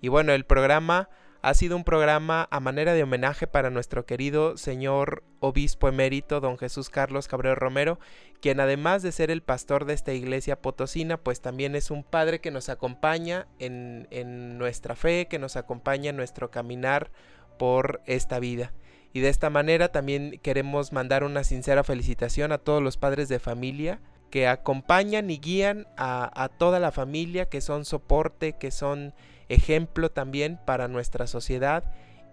Y 0.00 0.08
bueno, 0.08 0.32
el 0.32 0.44
programa 0.44 1.08
ha 1.42 1.54
sido 1.54 1.76
un 1.76 1.82
programa 1.82 2.46
a 2.50 2.60
manera 2.60 2.94
de 2.94 3.02
homenaje 3.02 3.48
para 3.48 3.70
nuestro 3.70 4.06
querido 4.06 4.56
señor 4.56 5.24
obispo 5.40 5.88
emérito 5.88 6.40
don 6.40 6.56
Jesús 6.56 6.88
Carlos 6.88 7.26
Cabrero 7.26 7.56
Romero, 7.56 7.98
quien 8.40 8.60
además 8.60 9.02
de 9.02 9.10
ser 9.10 9.30
el 9.30 9.42
pastor 9.42 9.84
de 9.84 9.94
esta 9.94 10.12
iglesia 10.12 10.62
potosina, 10.62 11.16
pues 11.16 11.40
también 11.40 11.74
es 11.74 11.90
un 11.90 12.04
padre 12.04 12.40
que 12.40 12.52
nos 12.52 12.68
acompaña 12.68 13.48
en, 13.58 14.06
en 14.10 14.56
nuestra 14.56 14.94
fe, 14.94 15.26
que 15.28 15.40
nos 15.40 15.56
acompaña 15.56 16.10
en 16.10 16.16
nuestro 16.16 16.52
caminar 16.52 17.10
por 17.58 18.00
esta 18.06 18.38
vida. 18.38 18.72
Y 19.12 19.20
de 19.20 19.28
esta 19.28 19.50
manera 19.50 19.88
también 19.88 20.38
queremos 20.42 20.92
mandar 20.92 21.24
una 21.24 21.44
sincera 21.44 21.84
felicitación 21.84 22.52
a 22.52 22.58
todos 22.58 22.82
los 22.82 22.96
padres 22.96 23.28
de 23.28 23.38
familia 23.38 24.00
que 24.30 24.48
acompañan 24.48 25.30
y 25.30 25.38
guían 25.38 25.86
a, 25.98 26.50
toda 26.56 26.80
la 26.80 26.90
familia, 26.90 27.50
que 27.50 27.60
son 27.60 27.84
soporte, 27.84 28.54
que 28.54 28.70
son 28.70 29.12
ejemplo 29.50 30.10
también 30.10 30.58
para 30.64 30.88
nuestra 30.88 31.26
sociedad 31.26 31.84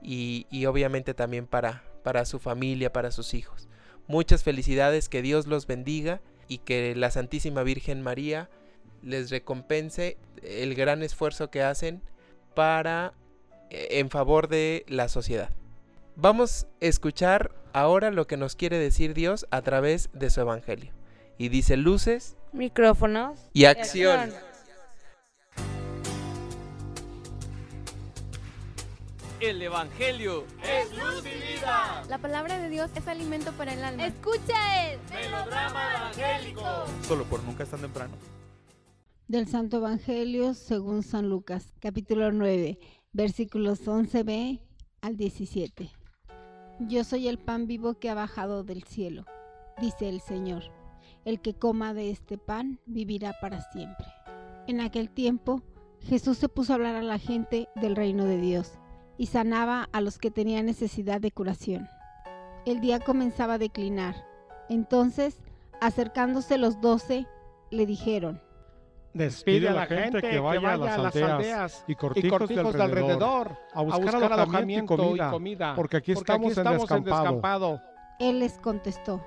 y, 0.01 0.47
y 0.49 0.65
obviamente 0.65 1.13
también 1.13 1.45
para, 1.45 1.83
para 2.03 2.23
su 2.23 2.39
familia, 2.39 2.93
para 2.93 3.11
sus 3.11 3.33
hijos. 3.33 3.67
Muchas 4.07 4.43
felicidades, 4.43 5.09
que 5.09 5.21
Dios 5.21 5.45
los 5.45 5.67
bendiga 5.67 6.21
y 6.47 6.59
que 6.59 6.95
la 6.95 7.11
Santísima 7.11 7.63
Virgen 7.63 8.01
María 8.01 8.49
les 9.01 9.29
recompense 9.29 10.17
el 10.41 10.75
gran 10.75 11.03
esfuerzo 11.03 11.51
que 11.51 11.63
hacen 11.63 12.01
para 12.55 13.13
eh, 13.69 13.99
en 13.99 14.09
favor 14.09 14.47
de 14.47 14.85
la 14.87 15.09
sociedad. 15.09 15.49
Vamos 16.21 16.67
a 16.81 16.85
escuchar 16.85 17.55
ahora 17.71 18.11
lo 18.11 18.27
que 18.27 18.35
nos 18.35 18.57
quiere 18.57 18.77
decir 18.77 19.13
Dios 19.13 19.47
a 19.51 19.61
través 19.61 20.09
de 20.11 20.29
su 20.29 20.41
evangelio. 20.41 20.91
Y 21.37 21.47
dice 21.47 21.77
luces 21.77 22.35
Micrófonos. 22.51 23.39
y 23.53 23.63
acción. 23.63 24.33
El 29.39 29.61
Evangelio 29.61 30.43
es 30.61 30.91
luz 30.91 31.23
y 31.25 31.53
vida. 31.53 32.03
La 32.09 32.17
palabra 32.17 32.59
de 32.59 32.67
Dios 32.67 32.91
es 32.95 33.07
alimento 33.07 33.53
para 33.53 33.71
el 33.71 33.81
alma. 33.81 34.05
Escucha 34.05 34.91
el 34.91 34.99
Melodrama 35.09 35.95
evangélico. 35.95 36.85
Solo 37.07 37.23
por 37.23 37.41
nunca 37.45 37.63
es 37.63 37.69
tan 37.69 37.79
temprano. 37.79 38.15
Del 39.29 39.47
Santo 39.47 39.77
Evangelio 39.77 40.53
según 40.53 41.01
San 41.01 41.29
Lucas, 41.29 41.71
capítulo 41.79 42.33
9, 42.33 42.77
versículos 43.13 43.87
11b 43.87 44.59
al 44.99 45.15
17. 45.15 45.98
Yo 46.79 47.03
soy 47.03 47.27
el 47.27 47.37
pan 47.37 47.67
vivo 47.67 47.95
que 47.95 48.09
ha 48.09 48.13
bajado 48.13 48.63
del 48.63 48.83
cielo, 48.83 49.25
dice 49.81 50.07
el 50.07 50.21
Señor. 50.21 50.63
El 51.25 51.41
que 51.41 51.53
coma 51.53 51.93
de 51.93 52.09
este 52.09 52.37
pan 52.37 52.79
vivirá 52.85 53.35
para 53.41 53.61
siempre. 53.71 54.07
En 54.65 54.79
aquel 54.79 55.09
tiempo, 55.09 55.61
Jesús 55.99 56.37
se 56.37 56.47
puso 56.47 56.71
a 56.71 56.75
hablar 56.75 56.95
a 56.95 57.03
la 57.03 57.19
gente 57.19 57.67
del 57.75 57.97
reino 57.97 58.23
de 58.23 58.37
Dios 58.37 58.79
y 59.17 59.25
sanaba 59.25 59.89
a 59.91 59.99
los 59.99 60.17
que 60.17 60.31
tenían 60.31 60.67
necesidad 60.67 61.19
de 61.19 61.31
curación. 61.31 61.89
El 62.65 62.79
día 62.79 63.01
comenzaba 63.01 63.55
a 63.55 63.59
declinar. 63.59 64.15
Entonces, 64.69 65.41
acercándose 65.81 66.57
los 66.57 66.79
doce, 66.79 67.27
le 67.71 67.85
dijeron, 67.85 68.41
Despide 69.13 69.69
a 69.69 69.73
la 69.73 69.85
gente 69.85 70.21
que 70.21 70.39
vaya 70.39 70.73
a 70.73 70.77
las 70.77 71.15
aldeas 71.15 71.83
y 71.87 71.95
cortijos 71.95 72.47
de 72.49 72.83
alrededor 72.83 73.57
a 73.73 73.81
buscar 73.81 74.23
alojamiento 74.23 75.15
y 75.15 75.19
comida, 75.19 75.73
porque 75.75 75.97
aquí 75.97 76.11
estamos 76.11 76.57
en 76.57 77.03
descampado. 77.03 77.81
Él 78.19 78.39
les 78.39 78.57
contestó. 78.59 79.23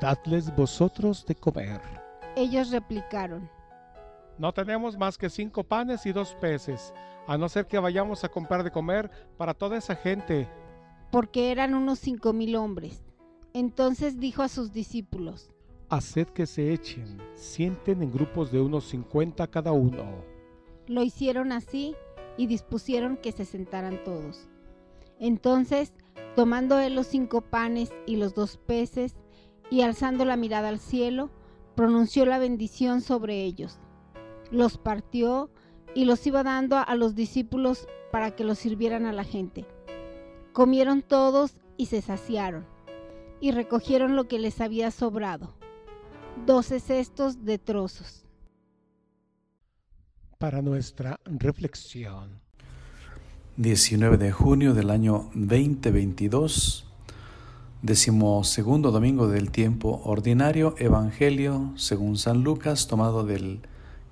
Dadles 0.00 0.54
vosotros 0.54 1.24
de 1.26 1.34
comer. 1.34 1.80
Ellos 2.36 2.70
replicaron, 2.70 3.50
No 4.38 4.52
tenemos 4.52 4.96
más 4.96 5.18
que 5.18 5.28
cinco 5.28 5.64
panes 5.64 6.06
y 6.06 6.12
dos 6.12 6.36
peces, 6.40 6.94
a 7.26 7.36
no 7.36 7.48
ser 7.48 7.66
que 7.66 7.78
vayamos 7.78 8.22
a 8.22 8.28
comprar 8.28 8.62
de 8.62 8.70
comer 8.70 9.10
para 9.36 9.54
toda 9.54 9.76
esa 9.76 9.96
gente. 9.96 10.48
porque 11.10 11.50
eran 11.50 11.74
unos 11.74 11.98
cinco 11.98 12.32
mil 12.32 12.54
hombres. 12.54 13.02
Entonces 13.52 14.20
dijo 14.20 14.42
a 14.42 14.48
sus 14.48 14.72
discípulos, 14.72 15.50
Haced 15.92 16.28
que 16.28 16.46
se 16.46 16.72
echen, 16.72 17.18
sienten 17.34 18.00
en 18.00 18.12
grupos 18.12 18.52
de 18.52 18.60
unos 18.60 18.84
50 18.84 19.48
cada 19.48 19.72
uno. 19.72 20.24
Lo 20.86 21.02
hicieron 21.02 21.50
así 21.50 21.96
y 22.36 22.46
dispusieron 22.46 23.16
que 23.16 23.32
se 23.32 23.44
sentaran 23.44 24.04
todos. 24.04 24.48
Entonces, 25.18 25.92
tomando 26.36 26.78
él 26.78 26.94
los 26.94 27.08
cinco 27.08 27.40
panes 27.40 27.90
y 28.06 28.16
los 28.16 28.34
dos 28.34 28.56
peces, 28.56 29.16
y 29.68 29.80
alzando 29.80 30.24
la 30.24 30.36
mirada 30.36 30.68
al 30.68 30.78
cielo, 30.78 31.28
pronunció 31.74 32.24
la 32.24 32.38
bendición 32.38 33.00
sobre 33.00 33.42
ellos. 33.42 33.80
Los 34.52 34.78
partió 34.78 35.50
y 35.96 36.04
los 36.04 36.24
iba 36.24 36.44
dando 36.44 36.76
a 36.76 36.94
los 36.94 37.16
discípulos 37.16 37.88
para 38.12 38.36
que 38.36 38.44
los 38.44 38.60
sirvieran 38.60 39.06
a 39.06 39.12
la 39.12 39.24
gente. 39.24 39.66
Comieron 40.52 41.02
todos 41.02 41.56
y 41.76 41.86
se 41.86 42.00
saciaron, 42.00 42.64
y 43.40 43.50
recogieron 43.50 44.14
lo 44.14 44.28
que 44.28 44.38
les 44.38 44.60
había 44.60 44.92
sobrado, 44.92 45.54
doce 46.46 46.80
cestos 46.80 47.44
de 47.44 47.58
trozos. 47.58 48.24
Para 50.38 50.62
nuestra 50.62 51.20
reflexión. 51.26 52.40
19 53.56 54.16
de 54.16 54.32
junio 54.32 54.72
del 54.72 54.90
año 54.90 55.30
2022, 55.34 56.86
decimosegundo 57.82 58.90
domingo 58.90 59.28
del 59.28 59.50
tiempo 59.50 60.00
ordinario, 60.04 60.74
Evangelio 60.78 61.72
según 61.76 62.16
San 62.16 62.42
Lucas, 62.42 62.86
tomado 62.86 63.24
del 63.24 63.60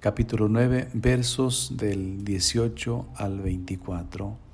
capítulo 0.00 0.48
9, 0.48 0.90
versos 0.92 1.74
del 1.76 2.24
18 2.24 3.06
al 3.16 3.40
24. 3.40 4.47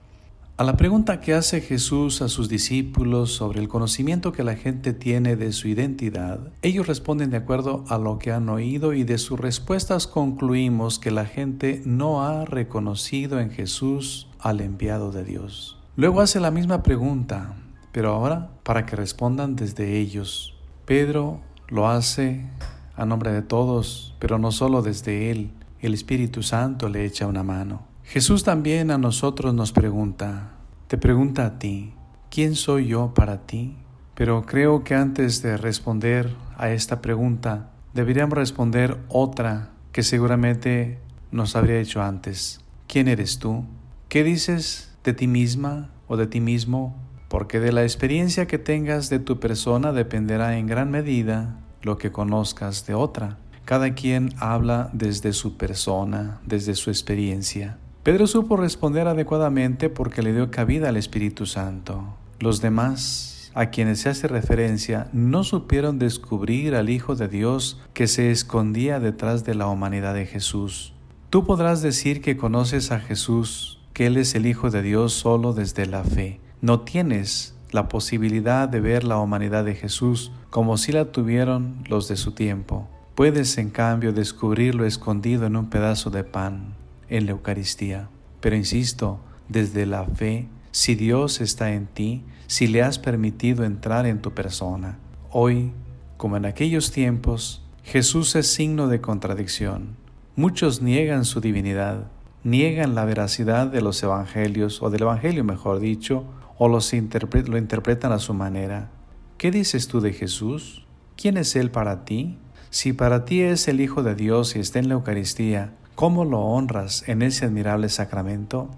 A 0.56 0.62
la 0.62 0.76
pregunta 0.76 1.20
que 1.20 1.34
hace 1.34 1.60
Jesús 1.60 2.22
a 2.22 2.28
sus 2.28 2.48
discípulos 2.48 3.32
sobre 3.32 3.60
el 3.60 3.66
conocimiento 3.66 4.30
que 4.30 4.44
la 4.44 4.54
gente 4.54 4.92
tiene 4.92 5.34
de 5.34 5.50
su 5.50 5.66
identidad, 5.66 6.52
ellos 6.62 6.86
responden 6.86 7.30
de 7.30 7.38
acuerdo 7.38 7.84
a 7.88 7.98
lo 7.98 8.20
que 8.20 8.30
han 8.30 8.48
oído 8.48 8.92
y 8.92 9.02
de 9.02 9.18
sus 9.18 9.40
respuestas 9.40 10.06
concluimos 10.06 11.00
que 11.00 11.10
la 11.10 11.26
gente 11.26 11.82
no 11.84 12.24
ha 12.24 12.44
reconocido 12.44 13.40
en 13.40 13.50
Jesús 13.50 14.28
al 14.38 14.60
enviado 14.60 15.10
de 15.10 15.24
Dios. 15.24 15.76
Luego 15.96 16.20
hace 16.20 16.38
la 16.38 16.52
misma 16.52 16.84
pregunta, 16.84 17.56
pero 17.90 18.12
ahora 18.12 18.52
para 18.62 18.86
que 18.86 18.94
respondan 18.94 19.56
desde 19.56 19.98
ellos. 19.98 20.54
Pedro 20.84 21.40
lo 21.66 21.88
hace 21.88 22.46
a 22.94 23.04
nombre 23.04 23.32
de 23.32 23.42
todos, 23.42 24.14
pero 24.20 24.38
no 24.38 24.52
solo 24.52 24.82
desde 24.82 25.32
él. 25.32 25.50
El 25.80 25.94
Espíritu 25.94 26.44
Santo 26.44 26.88
le 26.88 27.04
echa 27.04 27.26
una 27.26 27.42
mano. 27.42 27.93
Jesús 28.04 28.44
también 28.44 28.90
a 28.90 28.98
nosotros 28.98 29.54
nos 29.54 29.72
pregunta, 29.72 30.52
te 30.88 30.98
pregunta 30.98 31.46
a 31.46 31.58
ti, 31.58 31.94
¿quién 32.30 32.54
soy 32.54 32.86
yo 32.86 33.12
para 33.14 33.46
ti? 33.46 33.76
Pero 34.14 34.44
creo 34.44 34.84
que 34.84 34.94
antes 34.94 35.42
de 35.42 35.56
responder 35.56 36.32
a 36.56 36.70
esta 36.70 37.00
pregunta, 37.00 37.72
deberíamos 37.94 38.38
responder 38.38 38.98
otra 39.08 39.72
que 39.90 40.02
seguramente 40.02 41.00
nos 41.32 41.56
habría 41.56 41.80
hecho 41.80 42.02
antes. 42.02 42.60
¿Quién 42.86 43.08
eres 43.08 43.38
tú? 43.38 43.64
¿Qué 44.08 44.22
dices 44.22 44.94
de 45.02 45.14
ti 45.14 45.26
misma 45.26 45.90
o 46.06 46.16
de 46.16 46.26
ti 46.26 46.40
mismo? 46.40 46.94
Porque 47.28 47.58
de 47.58 47.72
la 47.72 47.82
experiencia 47.82 48.46
que 48.46 48.58
tengas 48.58 49.08
de 49.08 49.18
tu 49.18 49.40
persona 49.40 49.92
dependerá 49.92 50.58
en 50.58 50.66
gran 50.66 50.90
medida 50.90 51.58
lo 51.82 51.98
que 51.98 52.12
conozcas 52.12 52.86
de 52.86 52.94
otra. 52.94 53.38
Cada 53.64 53.94
quien 53.94 54.28
habla 54.38 54.90
desde 54.92 55.32
su 55.32 55.56
persona, 55.56 56.40
desde 56.44 56.74
su 56.74 56.90
experiencia. 56.90 57.78
Pedro 58.04 58.26
supo 58.26 58.58
responder 58.58 59.08
adecuadamente 59.08 59.88
porque 59.88 60.20
le 60.20 60.34
dio 60.34 60.50
cabida 60.50 60.90
al 60.90 60.98
Espíritu 60.98 61.46
Santo. 61.46 62.04
Los 62.38 62.60
demás, 62.60 63.50
a 63.54 63.70
quienes 63.70 64.00
se 64.00 64.10
hace 64.10 64.28
referencia, 64.28 65.08
no 65.14 65.42
supieron 65.42 65.98
descubrir 65.98 66.74
al 66.74 66.90
Hijo 66.90 67.16
de 67.16 67.28
Dios 67.28 67.80
que 67.94 68.06
se 68.06 68.30
escondía 68.30 69.00
detrás 69.00 69.46
de 69.46 69.54
la 69.54 69.68
humanidad 69.68 70.12
de 70.12 70.26
Jesús. 70.26 70.92
Tú 71.30 71.46
podrás 71.46 71.80
decir 71.80 72.20
que 72.20 72.36
conoces 72.36 72.92
a 72.92 73.00
Jesús, 73.00 73.80
que 73.94 74.04
Él 74.04 74.18
es 74.18 74.34
el 74.34 74.44
Hijo 74.44 74.68
de 74.68 74.82
Dios 74.82 75.14
solo 75.14 75.54
desde 75.54 75.86
la 75.86 76.04
fe. 76.04 76.40
No 76.60 76.80
tienes 76.80 77.54
la 77.70 77.88
posibilidad 77.88 78.68
de 78.68 78.80
ver 78.80 79.04
la 79.04 79.16
humanidad 79.16 79.64
de 79.64 79.76
Jesús 79.76 80.30
como 80.50 80.76
si 80.76 80.92
la 80.92 81.06
tuvieron 81.06 81.82
los 81.88 82.06
de 82.08 82.16
su 82.16 82.32
tiempo. 82.32 82.86
Puedes 83.14 83.56
en 83.56 83.70
cambio 83.70 84.12
descubrirlo 84.12 84.84
escondido 84.84 85.46
en 85.46 85.56
un 85.56 85.70
pedazo 85.70 86.10
de 86.10 86.22
pan 86.22 86.83
en 87.08 87.26
la 87.26 87.32
Eucaristía. 87.32 88.08
Pero 88.40 88.56
insisto, 88.56 89.20
desde 89.48 89.86
la 89.86 90.04
fe, 90.04 90.48
si 90.70 90.94
Dios 90.94 91.40
está 91.40 91.72
en 91.72 91.86
ti, 91.86 92.24
si 92.46 92.66
le 92.66 92.82
has 92.82 92.98
permitido 92.98 93.64
entrar 93.64 94.06
en 94.06 94.20
tu 94.20 94.32
persona. 94.32 94.98
Hoy, 95.30 95.72
como 96.16 96.36
en 96.36 96.44
aquellos 96.46 96.90
tiempos, 96.92 97.64
Jesús 97.84 98.34
es 98.34 98.52
signo 98.52 98.88
de 98.88 99.00
contradicción. 99.00 99.96
Muchos 100.36 100.82
niegan 100.82 101.24
su 101.24 101.40
divinidad, 101.40 102.08
niegan 102.42 102.94
la 102.94 103.04
veracidad 103.04 103.66
de 103.66 103.80
los 103.80 104.02
evangelios, 104.02 104.82
o 104.82 104.90
del 104.90 105.02
evangelio 105.02 105.44
mejor 105.44 105.80
dicho, 105.80 106.24
o 106.58 106.68
los 106.68 106.92
lo 106.92 107.58
interpretan 107.58 108.12
a 108.12 108.18
su 108.18 108.34
manera. 108.34 108.90
¿Qué 109.38 109.50
dices 109.50 109.88
tú 109.88 110.00
de 110.00 110.12
Jesús? 110.12 110.84
¿Quién 111.16 111.36
es 111.36 111.56
Él 111.56 111.70
para 111.70 112.04
ti? 112.04 112.38
Si 112.70 112.92
para 112.92 113.24
ti 113.24 113.40
es 113.42 113.68
el 113.68 113.80
Hijo 113.80 114.02
de 114.02 114.14
Dios 114.14 114.56
y 114.56 114.60
está 114.60 114.78
en 114.78 114.88
la 114.88 114.94
Eucaristía, 114.94 115.74
¿Cómo 115.94 116.24
lo 116.24 116.40
honras 116.40 117.08
en 117.08 117.22
ese 117.22 117.44
admirable 117.44 117.88
sacramento? 117.88 118.68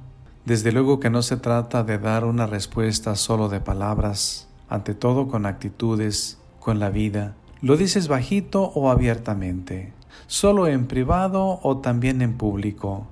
Desde 0.45 0.71
luego 0.71 1.01
que 1.01 1.09
no 1.09 1.23
se 1.23 1.39
trata 1.39 1.83
de 1.83 1.99
dar 1.99 2.27
una 2.27 2.47
respuesta 2.47 3.17
solo 3.17 3.49
de 3.49 3.59
palabras, 3.59 4.49
ante 4.69 4.93
todo 4.93 5.27
con 5.27 5.47
actitudes, 5.47 6.39
con 6.61 6.79
la 6.79 6.91
vida. 6.91 7.35
¿Lo 7.62 7.79
dices 7.79 8.09
bajito 8.09 8.64
o 8.64 8.91
abiertamente? 8.91 9.95
¿Solo 10.27 10.67
en 10.67 10.87
privado 10.87 11.59
o 11.62 11.79
también 11.79 12.21
en 12.21 12.37
público? 12.37 13.07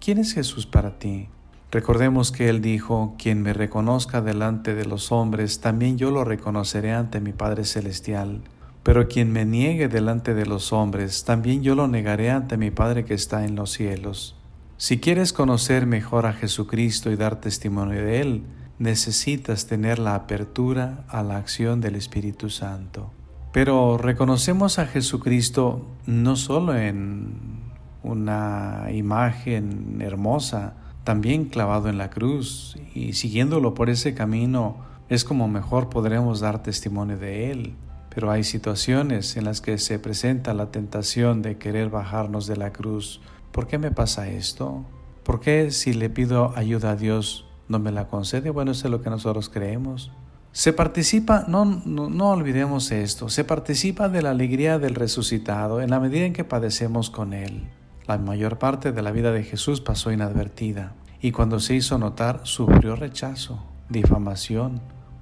¿Quién 0.00 0.16
es 0.16 0.32
Jesús 0.32 0.64
para 0.64 0.98
ti? 0.98 1.28
Recordemos 1.70 2.32
que 2.32 2.48
Él 2.48 2.62
dijo, 2.62 3.14
quien 3.18 3.42
me 3.42 3.52
reconozca 3.52 4.22
delante 4.22 4.74
de 4.74 4.86
los 4.86 5.12
hombres, 5.12 5.60
también 5.60 5.98
yo 5.98 6.10
lo 6.10 6.24
reconoceré 6.24 6.92
ante 6.92 7.20
mi 7.20 7.34
Padre 7.34 7.66
Celestial. 7.66 8.40
Pero 8.82 9.08
quien 9.08 9.32
me 9.32 9.44
niegue 9.44 9.88
delante 9.88 10.34
de 10.34 10.46
los 10.46 10.72
hombres, 10.72 11.24
también 11.24 11.62
yo 11.62 11.74
lo 11.74 11.86
negaré 11.86 12.30
ante 12.30 12.56
mi 12.56 12.70
Padre 12.70 13.04
que 13.04 13.14
está 13.14 13.44
en 13.44 13.54
los 13.54 13.72
cielos. 13.72 14.36
Si 14.78 14.98
quieres 14.98 15.34
conocer 15.34 15.86
mejor 15.86 16.24
a 16.24 16.32
Jesucristo 16.32 17.10
y 17.10 17.16
dar 17.16 17.40
testimonio 17.40 18.02
de 18.02 18.20
Él, 18.20 18.42
necesitas 18.78 19.66
tener 19.66 19.98
la 19.98 20.14
apertura 20.14 21.04
a 21.08 21.22
la 21.22 21.36
acción 21.36 21.82
del 21.82 21.96
Espíritu 21.96 22.48
Santo. 22.48 23.12
Pero 23.52 23.98
reconocemos 23.98 24.78
a 24.78 24.86
Jesucristo 24.86 25.86
no 26.06 26.36
solo 26.36 26.74
en 26.74 27.60
una 28.02 28.86
imagen 28.92 30.00
hermosa, 30.00 30.74
también 31.04 31.44
clavado 31.46 31.90
en 31.90 31.98
la 31.98 32.08
cruz, 32.08 32.78
y 32.94 33.12
siguiéndolo 33.12 33.74
por 33.74 33.90
ese 33.90 34.14
camino 34.14 34.78
es 35.10 35.24
como 35.24 35.48
mejor 35.48 35.90
podremos 35.90 36.40
dar 36.40 36.62
testimonio 36.62 37.18
de 37.18 37.50
Él. 37.50 37.74
Pero 38.14 38.30
hay 38.30 38.44
situaciones 38.44 39.36
en 39.36 39.44
las 39.44 39.60
que 39.60 39.78
se 39.78 39.98
presenta 39.98 40.52
la 40.54 40.70
tentación 40.70 41.42
de 41.42 41.58
querer 41.58 41.90
bajarnos 41.90 42.46
de 42.46 42.56
la 42.56 42.72
cruz. 42.72 43.20
¿Por 43.52 43.66
qué 43.66 43.78
me 43.78 43.90
pasa 43.90 44.28
esto? 44.28 44.84
¿Por 45.24 45.40
qué 45.40 45.70
si 45.70 45.92
le 45.92 46.10
pido 46.10 46.52
ayuda 46.56 46.90
a 46.90 46.96
Dios 46.96 47.46
no 47.68 47.78
me 47.78 47.92
la 47.92 48.08
concede? 48.08 48.50
Bueno, 48.50 48.72
eso 48.72 48.88
es 48.88 48.90
lo 48.90 49.00
que 49.02 49.10
nosotros 49.10 49.48
creemos. 49.48 50.10
Se 50.52 50.72
participa, 50.72 51.44
no, 51.46 51.64
no, 51.64 52.10
no 52.10 52.30
olvidemos 52.30 52.90
esto, 52.90 53.28
se 53.28 53.44
participa 53.44 54.08
de 54.08 54.22
la 54.22 54.30
alegría 54.30 54.80
del 54.80 54.96
resucitado 54.96 55.80
en 55.80 55.90
la 55.90 56.00
medida 56.00 56.26
en 56.26 56.32
que 56.32 56.42
padecemos 56.42 57.08
con 57.08 57.32
Él. 57.32 57.68
La 58.08 58.18
mayor 58.18 58.58
parte 58.58 58.90
de 58.90 59.02
la 59.02 59.12
vida 59.12 59.30
de 59.30 59.44
Jesús 59.44 59.80
pasó 59.80 60.10
inadvertida 60.10 60.94
y 61.20 61.30
cuando 61.30 61.60
se 61.60 61.76
hizo 61.76 61.98
notar 61.98 62.40
sufrió 62.42 62.96
rechazo, 62.96 63.62
difamación, 63.88 64.80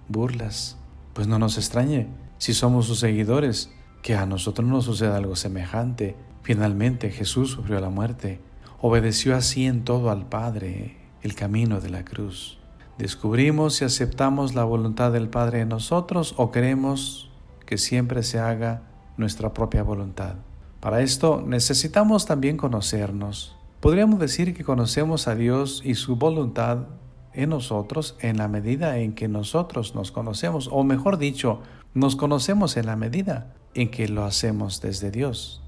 burlas. 0.08 0.78
Pues 1.12 1.26
no 1.26 1.38
nos 1.38 1.58
extrañe, 1.58 2.06
si 2.38 2.54
somos 2.54 2.86
sus 2.86 3.00
seguidores, 3.00 3.70
que 4.02 4.14
a 4.14 4.26
nosotros 4.26 4.66
nos 4.66 4.84
suceda 4.84 5.16
algo 5.16 5.36
semejante. 5.36 6.16
Finalmente 6.42 7.10
Jesús 7.10 7.50
sufrió 7.50 7.80
la 7.80 7.90
muerte, 7.90 8.40
obedeció 8.80 9.36
así 9.36 9.66
en 9.66 9.84
todo 9.84 10.10
al 10.10 10.28
Padre, 10.28 10.96
el 11.22 11.34
camino 11.34 11.80
de 11.80 11.90
la 11.90 12.04
cruz. 12.04 12.58
Descubrimos 12.96 13.74
si 13.76 13.84
aceptamos 13.84 14.54
la 14.54 14.64
voluntad 14.64 15.12
del 15.12 15.28
Padre 15.28 15.60
en 15.60 15.68
nosotros 15.68 16.34
o 16.36 16.50
queremos 16.50 17.30
que 17.66 17.78
siempre 17.78 18.22
se 18.22 18.38
haga 18.38 18.82
nuestra 19.16 19.52
propia 19.52 19.82
voluntad. 19.82 20.36
Para 20.80 21.00
esto 21.00 21.42
necesitamos 21.46 22.24
también 22.24 22.56
conocernos. 22.56 23.56
Podríamos 23.80 24.18
decir 24.18 24.54
que 24.54 24.64
conocemos 24.64 25.28
a 25.28 25.34
Dios 25.34 25.82
y 25.84 25.94
su 25.94 26.16
voluntad 26.16 26.86
en 27.34 27.50
nosotros 27.50 28.16
en 28.20 28.36
la 28.36 28.48
medida 28.48 28.98
en 28.98 29.12
que 29.12 29.28
nosotros 29.28 29.94
nos 29.94 30.10
conocemos, 30.10 30.68
o 30.72 30.82
mejor 30.82 31.18
dicho, 31.18 31.60
nos 31.94 32.16
conocemos 32.16 32.76
en 32.76 32.86
la 32.86 32.96
medida 32.96 33.54
en 33.74 33.90
que 33.90 34.08
lo 34.08 34.24
hacemos 34.24 34.80
desde 34.80 35.10
Dios. 35.10 35.62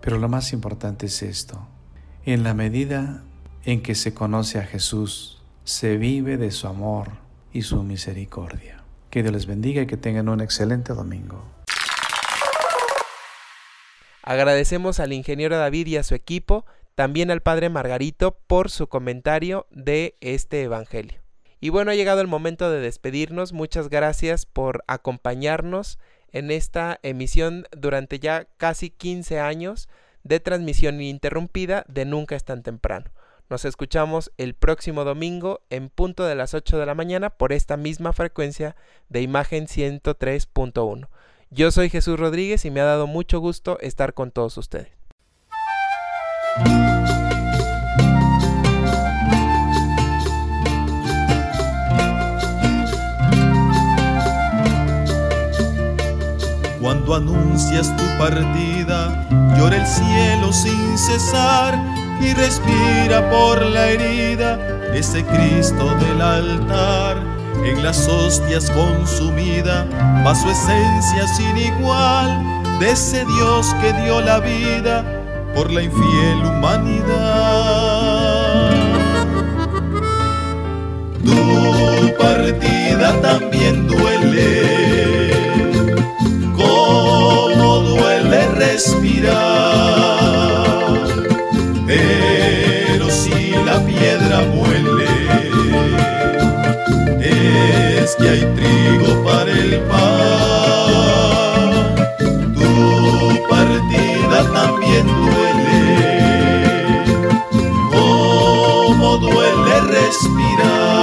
Pero 0.00 0.18
lo 0.18 0.28
más 0.28 0.52
importante 0.52 1.06
es 1.06 1.22
esto, 1.22 1.66
en 2.24 2.42
la 2.42 2.54
medida 2.54 3.22
en 3.64 3.82
que 3.82 3.94
se 3.94 4.14
conoce 4.14 4.58
a 4.58 4.64
Jesús, 4.64 5.42
se 5.64 5.96
vive 5.96 6.36
de 6.36 6.50
su 6.50 6.66
amor 6.66 7.10
y 7.52 7.62
su 7.62 7.82
misericordia. 7.82 8.82
Que 9.10 9.22
Dios 9.22 9.32
les 9.34 9.46
bendiga 9.46 9.82
y 9.82 9.86
que 9.86 9.96
tengan 9.96 10.28
un 10.28 10.40
excelente 10.40 10.92
domingo. 10.92 11.44
Agradecemos 14.22 15.00
al 15.00 15.12
ingeniero 15.12 15.56
David 15.56 15.86
y 15.88 15.96
a 15.96 16.02
su 16.02 16.14
equipo, 16.14 16.64
también 16.94 17.30
al 17.30 17.42
padre 17.42 17.68
Margarito 17.70 18.38
por 18.46 18.70
su 18.70 18.88
comentario 18.88 19.66
de 19.70 20.16
este 20.20 20.62
Evangelio. 20.62 21.21
Y 21.62 21.70
bueno, 21.70 21.92
ha 21.92 21.94
llegado 21.94 22.20
el 22.20 22.26
momento 22.26 22.72
de 22.72 22.80
despedirnos. 22.80 23.52
Muchas 23.52 23.88
gracias 23.88 24.46
por 24.46 24.82
acompañarnos 24.88 26.00
en 26.32 26.50
esta 26.50 26.98
emisión 27.04 27.68
durante 27.70 28.18
ya 28.18 28.48
casi 28.56 28.90
15 28.90 29.38
años 29.38 29.88
de 30.24 30.40
transmisión 30.40 30.96
ininterrumpida 30.96 31.84
de 31.86 32.04
Nunca 32.04 32.34
es 32.34 32.42
tan 32.42 32.64
temprano. 32.64 33.12
Nos 33.48 33.64
escuchamos 33.64 34.32
el 34.38 34.54
próximo 34.54 35.04
domingo 35.04 35.60
en 35.70 35.88
punto 35.88 36.24
de 36.24 36.34
las 36.34 36.52
8 36.52 36.78
de 36.78 36.86
la 36.86 36.96
mañana 36.96 37.30
por 37.30 37.52
esta 37.52 37.76
misma 37.76 38.12
frecuencia 38.12 38.74
de 39.08 39.22
imagen 39.22 39.68
103.1. 39.68 41.06
Yo 41.50 41.70
soy 41.70 41.90
Jesús 41.90 42.18
Rodríguez 42.18 42.64
y 42.64 42.72
me 42.72 42.80
ha 42.80 42.86
dado 42.86 43.06
mucho 43.06 43.38
gusto 43.38 43.78
estar 43.78 44.14
con 44.14 44.32
todos 44.32 44.58
ustedes. 44.58 44.90
Cuando 57.04 57.32
anuncias 57.32 57.96
tu 57.96 58.04
partida, 58.16 59.26
llora 59.56 59.76
el 59.76 59.86
cielo 59.86 60.52
sin 60.52 60.96
cesar 60.96 61.76
y 62.20 62.32
respira 62.32 63.28
por 63.28 63.60
la 63.60 63.88
herida 63.88 64.56
ese 64.94 65.24
Cristo 65.24 65.84
del 65.96 66.22
altar. 66.22 67.16
En 67.64 67.82
las 67.82 68.06
hostias 68.06 68.70
consumida 68.70 69.84
va 70.24 70.32
su 70.32 70.48
esencia 70.48 71.26
sin 71.26 71.56
igual 71.56 72.78
de 72.78 72.92
ese 72.92 73.24
Dios 73.24 73.74
que 73.80 73.92
dio 74.04 74.20
la 74.20 74.38
vida 74.38 75.04
por 75.56 75.72
la 75.72 75.82
infiel 75.82 76.44
humanidad. 76.44 77.02
Tu 81.24 82.14
partida 82.16 83.12
también 83.20 83.88
duele, 83.88 85.11
respirar, 88.72 89.34
pero 91.86 93.10
si 93.10 93.52
la 93.66 93.78
piedra 93.84 94.40
muele, 94.54 95.12
es 97.20 98.16
que 98.16 98.28
hay 98.30 98.44
trigo 98.56 99.22
para 99.24 99.52
el 99.52 99.78
pan. 99.90 100.00
Tu 102.54 102.72
partida 103.50 104.38
también 104.54 105.06
duele, 105.20 105.84
como 107.90 109.18
duele 109.18 109.80
respirar, 109.96 111.01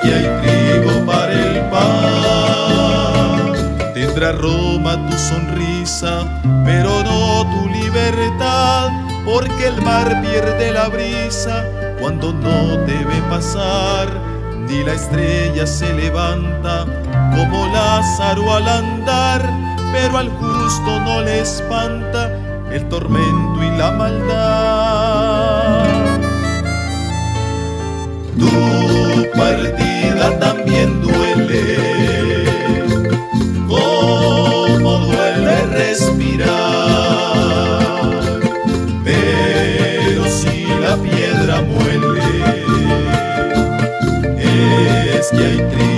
que 0.00 0.14
hay 0.14 0.26
trigo 0.42 1.04
para 1.04 1.32
el 1.32 1.60
pan. 1.70 3.52
Tendrá 3.94 4.32
Roma 4.32 4.96
tu 5.08 5.18
sonrisa, 5.18 6.24
pero 6.64 7.02
no 7.02 7.44
tu 7.50 7.68
libertad, 7.68 8.90
porque 9.24 9.66
el 9.68 9.82
mar 9.82 10.20
pierde 10.22 10.72
la 10.72 10.88
brisa 10.88 11.64
cuando 12.00 12.32
no 12.32 12.76
debe 12.86 13.20
pasar, 13.28 14.08
ni 14.68 14.82
la 14.82 14.94
estrella 14.94 15.66
se 15.66 15.92
levanta 15.92 16.86
como 17.34 17.66
Lázaro 17.66 18.54
al 18.54 18.68
andar, 18.68 19.42
pero 19.92 20.18
al 20.18 20.30
justo 20.30 21.00
no 21.00 21.20
le 21.22 21.40
espanta 21.40 22.30
el 22.70 22.88
tormento 22.88 23.62
y 23.62 23.70
la 23.76 23.90
maldad. 23.92 25.32
Tu 28.38 29.01
partida 29.34 30.38
también 30.38 31.00
duele, 31.00 32.44
como 33.68 34.98
duele 35.06 35.66
respirar, 35.66 36.50
pero 39.04 40.24
si 40.28 40.66
la 40.80 40.96
piedra 40.96 41.62
muele, 41.62 42.20
es 45.18 45.30
que 45.30 45.44
hay 45.44 45.58
trigo 45.70 45.91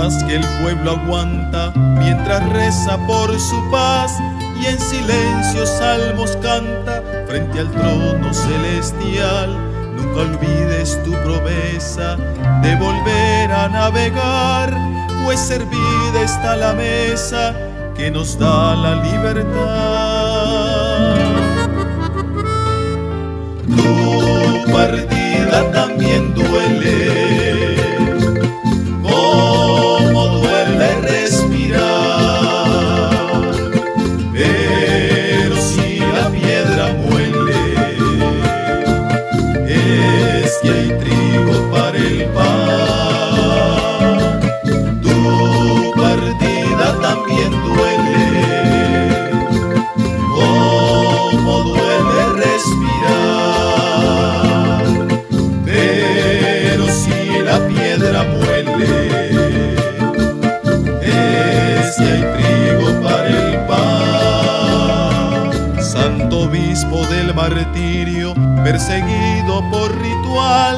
que 0.00 0.36
el 0.36 0.46
pueblo 0.62 0.92
aguanta 0.92 1.70
mientras 1.76 2.48
reza 2.48 2.96
por 3.06 3.38
su 3.38 3.70
paz 3.70 4.18
y 4.58 4.64
en 4.64 4.80
silencio 4.80 5.66
salmos 5.66 6.34
canta 6.36 7.02
frente 7.26 7.60
al 7.60 7.70
trono 7.70 8.32
celestial. 8.32 9.50
Nunca 9.94 10.20
olvides 10.20 10.98
tu 11.04 11.12
promesa 11.22 12.16
de 12.62 12.74
volver 12.76 13.52
a 13.52 13.68
navegar, 13.68 14.74
pues 15.24 15.38
servida 15.38 16.22
está 16.24 16.56
la 16.56 16.72
mesa 16.72 17.54
que 17.94 18.10
nos 18.10 18.38
da 18.38 18.74
la 18.74 18.94
libertad. 19.02 19.52
Tu 23.76 24.72
partida 24.72 25.70
también 25.70 26.32
duele, 26.34 27.21
martirio, 67.42 68.34
perseguido 68.62 69.68
por 69.72 69.90
ritual, 70.00 70.76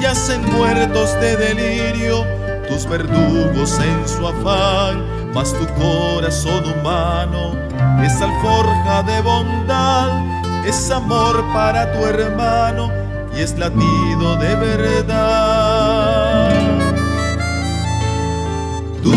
yacen 0.00 0.40
muertos 0.50 1.12
de 1.20 1.36
delirio, 1.36 2.24
tus 2.68 2.88
verdugos 2.88 3.78
en 3.78 4.08
su 4.08 4.26
afán, 4.26 5.04
mas 5.34 5.52
tu 5.52 5.66
corazón 5.74 6.64
humano 6.72 7.54
es 8.02 8.14
alforja 8.22 9.02
de 9.02 9.20
bondad, 9.20 10.08
es 10.66 10.90
amor 10.90 11.44
para 11.52 11.92
tu 11.92 12.06
hermano 12.06 12.90
y 13.36 13.40
es 13.42 13.58
latido 13.58 14.36
de 14.36 14.54
verdad. 14.54 16.50
Tu 19.02 19.12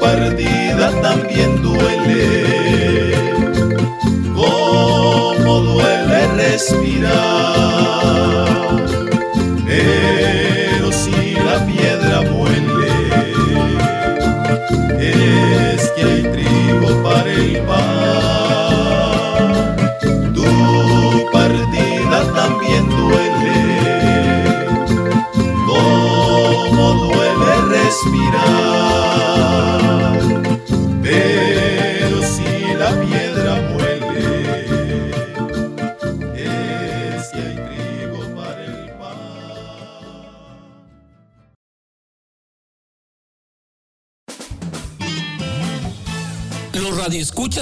partida 0.00 0.90
también 1.02 1.62
duele 1.62 2.65
respirar. 6.56 8.35